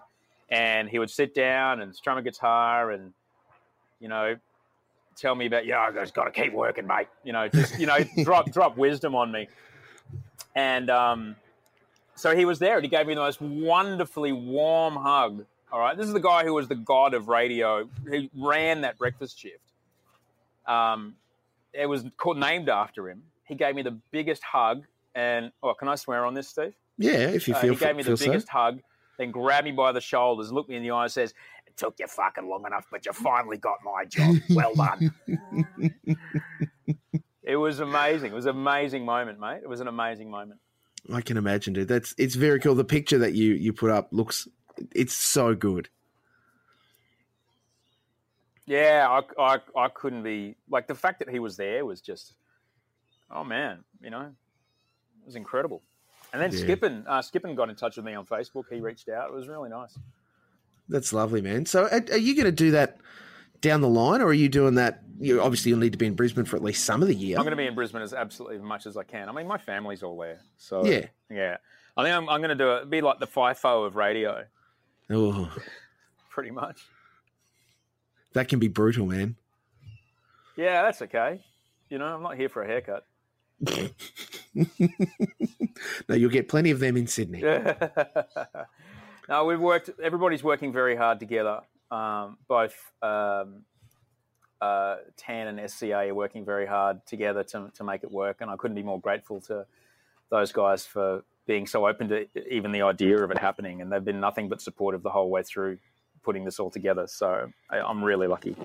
And 0.49 0.89
he 0.89 0.99
would 0.99 1.09
sit 1.09 1.33
down 1.33 1.81
and 1.81 1.95
strum 1.95 2.17
a 2.17 2.21
guitar 2.21 2.91
and, 2.91 3.13
you 3.99 4.07
know, 4.07 4.35
tell 5.15 5.35
me 5.35 5.45
about, 5.45 5.65
yeah, 5.65 5.79
I 5.79 5.91
just 5.91 6.13
got 6.13 6.25
to 6.25 6.31
keep 6.31 6.53
working, 6.53 6.87
mate. 6.87 7.07
You 7.23 7.33
know, 7.33 7.47
just, 7.47 7.79
you 7.79 7.85
know, 7.85 7.97
drop, 8.23 8.51
drop 8.51 8.77
wisdom 8.77 9.15
on 9.15 9.31
me. 9.31 9.47
And 10.55 10.89
um, 10.89 11.35
so 12.15 12.35
he 12.35 12.45
was 12.45 12.59
there 12.59 12.75
and 12.75 12.83
he 12.83 12.89
gave 12.89 13.07
me 13.07 13.13
the 13.13 13.21
most 13.21 13.41
wonderfully 13.41 14.31
warm 14.31 14.95
hug. 14.95 15.45
All 15.71 15.79
right. 15.79 15.97
This 15.97 16.07
is 16.07 16.13
the 16.13 16.19
guy 16.19 16.43
who 16.43 16.53
was 16.53 16.67
the 16.67 16.75
god 16.75 17.13
of 17.13 17.27
radio. 17.27 17.89
He 18.09 18.29
ran 18.35 18.81
that 18.81 18.97
breakfast 18.97 19.39
shift. 19.39 19.73
Um, 20.65 21.15
it 21.73 21.87
was 21.87 22.05
called, 22.17 22.37
named 22.37 22.69
after 22.69 23.09
him. 23.09 23.23
He 23.45 23.55
gave 23.55 23.75
me 23.75 23.81
the 23.81 23.97
biggest 24.11 24.43
hug. 24.43 24.83
And, 25.15 25.51
oh, 25.63 25.73
can 25.73 25.87
I 25.87 25.95
swear 25.95 26.25
on 26.25 26.33
this, 26.33 26.49
Steve? 26.49 26.73
Yeah, 26.97 27.29
if 27.29 27.47
you 27.47 27.53
feel 27.55 27.71
uh, 27.71 27.73
He 27.73 27.79
gave 27.79 27.95
me 27.95 28.03
the 28.03 28.15
biggest 28.15 28.47
so. 28.47 28.51
hug, 28.51 28.79
then 29.17 29.31
grabbed 29.31 29.65
me 29.65 29.71
by 29.71 29.91
the 29.91 30.01
shoulders, 30.01 30.51
looked 30.51 30.69
me 30.69 30.75
in 30.75 30.83
the 30.83 30.91
eye, 30.91 31.03
and 31.03 31.11
says, 31.11 31.33
It 31.65 31.75
took 31.75 31.95
you 31.99 32.07
fucking 32.07 32.47
long 32.47 32.65
enough, 32.65 32.87
but 32.91 33.05
you 33.05 33.13
finally 33.13 33.57
got 33.57 33.77
my 33.83 34.05
job. 34.05 34.35
Well 34.49 34.73
done. 34.75 35.11
it 37.43 37.55
was 37.55 37.79
amazing. 37.79 38.31
It 38.31 38.35
was 38.35 38.45
an 38.45 38.55
amazing 38.55 39.05
moment, 39.05 39.39
mate. 39.39 39.61
It 39.63 39.69
was 39.69 39.79
an 39.79 39.87
amazing 39.87 40.29
moment. 40.29 40.59
I 41.11 41.21
can 41.21 41.37
imagine, 41.37 41.73
dude. 41.73 41.87
That's 41.87 42.13
it's 42.17 42.35
very 42.35 42.59
cool. 42.59 42.75
The 42.75 42.83
picture 42.83 43.17
that 43.19 43.33
you 43.33 43.53
you 43.53 43.71
put 43.71 43.91
up 43.91 44.09
looks 44.11 44.47
it's 44.93 45.13
so 45.13 45.55
good. 45.55 45.89
Yeah, 48.65 49.07
I, 49.39 49.41
I, 49.41 49.59
I 49.77 49.87
couldn't 49.89 50.23
be 50.23 50.55
like 50.69 50.87
the 50.87 50.95
fact 50.95 51.19
that 51.19 51.29
he 51.29 51.39
was 51.39 51.55
there 51.55 51.85
was 51.85 52.01
just, 52.01 52.33
oh 53.31 53.43
man, 53.43 53.83
you 54.01 54.09
know, 54.09 54.21
it 54.21 55.25
was 55.25 55.35
incredible. 55.35 55.81
And 56.33 56.41
then 56.41 56.51
Yeah. 56.51 56.75
Skippen, 56.75 57.05
uh, 57.07 57.21
Skippen 57.21 57.55
got 57.55 57.69
in 57.69 57.75
touch 57.75 57.95
with 57.95 58.05
me 58.05 58.13
on 58.13 58.25
Facebook. 58.25 58.65
He 58.69 58.81
reached 58.81 59.07
out. 59.07 59.29
It 59.29 59.33
was 59.33 59.47
really 59.47 59.69
nice. 59.69 59.97
That's 60.89 61.13
lovely, 61.13 61.41
man. 61.41 61.65
So, 61.65 61.85
are, 61.85 62.03
are 62.11 62.17
you 62.17 62.35
going 62.35 62.45
to 62.45 62.51
do 62.51 62.71
that 62.71 62.97
down 63.61 63.81
the 63.81 63.89
line, 63.89 64.21
or 64.21 64.27
are 64.27 64.33
you 64.33 64.47
doing 64.49 64.75
that? 64.75 65.01
You 65.19 65.41
obviously 65.41 65.69
you'll 65.69 65.79
need 65.79 65.93
to 65.93 65.97
be 65.97 66.05
in 66.05 66.13
Brisbane 66.15 66.45
for 66.45 66.55
at 66.57 66.63
least 66.63 66.83
some 66.85 67.01
of 67.01 67.07
the 67.07 67.15
year. 67.15 67.37
I'm 67.37 67.43
going 67.43 67.51
to 67.51 67.57
be 67.57 67.65
in 67.65 67.75
Brisbane 67.75 68.01
as 68.01 68.13
absolutely 68.13 68.57
as 68.57 68.61
much 68.61 68.85
as 68.85 68.95
I 68.97 69.03
can. 69.03 69.29
I 69.29 69.31
mean, 69.31 69.47
my 69.47 69.57
family's 69.57 70.03
all 70.03 70.17
there, 70.17 70.39
so 70.57 70.85
Yeah. 70.85 71.05
yeah. 71.29 71.57
I 71.95 72.03
think 72.03 72.15
I'm, 72.15 72.29
I'm 72.29 72.39
going 72.41 72.55
to 72.57 72.63
do 72.63 72.73
it. 72.75 72.89
Be 72.89 73.01
like 73.01 73.19
the 73.19 73.25
FIFO 73.27 73.87
of 73.87 73.95
radio, 73.95 74.45
Oh, 75.09 75.51
pretty 76.29 76.51
much. 76.51 76.81
that 78.33 78.47
can 78.47 78.59
be 78.59 78.67
brutal, 78.67 79.05
man. 79.05 79.35
Yeah, 80.55 80.83
that's 80.83 81.01
okay. 81.03 81.41
You 81.89 81.97
know, 81.99 82.05
I'm 82.05 82.23
not 82.23 82.35
here 82.35 82.49
for 82.49 82.63
a 82.63 82.67
haircut. 82.67 83.05
No, 86.09 86.15
you'll 86.15 86.29
get 86.31 86.47
plenty 86.49 86.71
of 86.71 86.79
them 86.79 86.97
in 86.97 87.07
Sydney. 87.07 87.41
no, 89.29 89.45
we've 89.45 89.59
worked. 89.59 89.89
Everybody's 90.01 90.43
working 90.43 90.71
very 90.71 90.95
hard 90.95 91.19
together. 91.19 91.61
Um, 91.91 92.37
both 92.47 92.75
um, 93.01 93.63
uh, 94.61 94.97
TAN 95.15 95.47
and 95.47 95.69
SCA 95.69 96.09
are 96.09 96.13
working 96.13 96.45
very 96.45 96.65
hard 96.65 97.05
together 97.05 97.43
to 97.43 97.71
to 97.75 97.83
make 97.83 98.03
it 98.03 98.11
work, 98.11 98.37
and 98.41 98.49
I 98.49 98.55
couldn't 98.55 98.75
be 98.75 98.83
more 98.83 98.99
grateful 98.99 99.41
to 99.41 99.65
those 100.29 100.51
guys 100.51 100.85
for 100.85 101.23
being 101.47 101.65
so 101.65 101.87
open 101.87 102.07
to 102.09 102.27
even 102.53 102.71
the 102.71 102.83
idea 102.83 103.17
of 103.23 103.31
it 103.31 103.39
happening. 103.39 103.81
And 103.81 103.91
they've 103.91 104.03
been 104.03 104.19
nothing 104.19 104.49
but 104.49 104.61
supportive 104.61 105.01
the 105.01 105.09
whole 105.09 105.29
way 105.29 105.43
through 105.43 105.79
putting 106.23 106.45
this 106.45 106.59
all 106.59 106.69
together. 106.69 107.07
So 107.07 107.51
I, 107.71 107.79
I'm 107.79 108.03
really 108.03 108.27
lucky. 108.27 108.55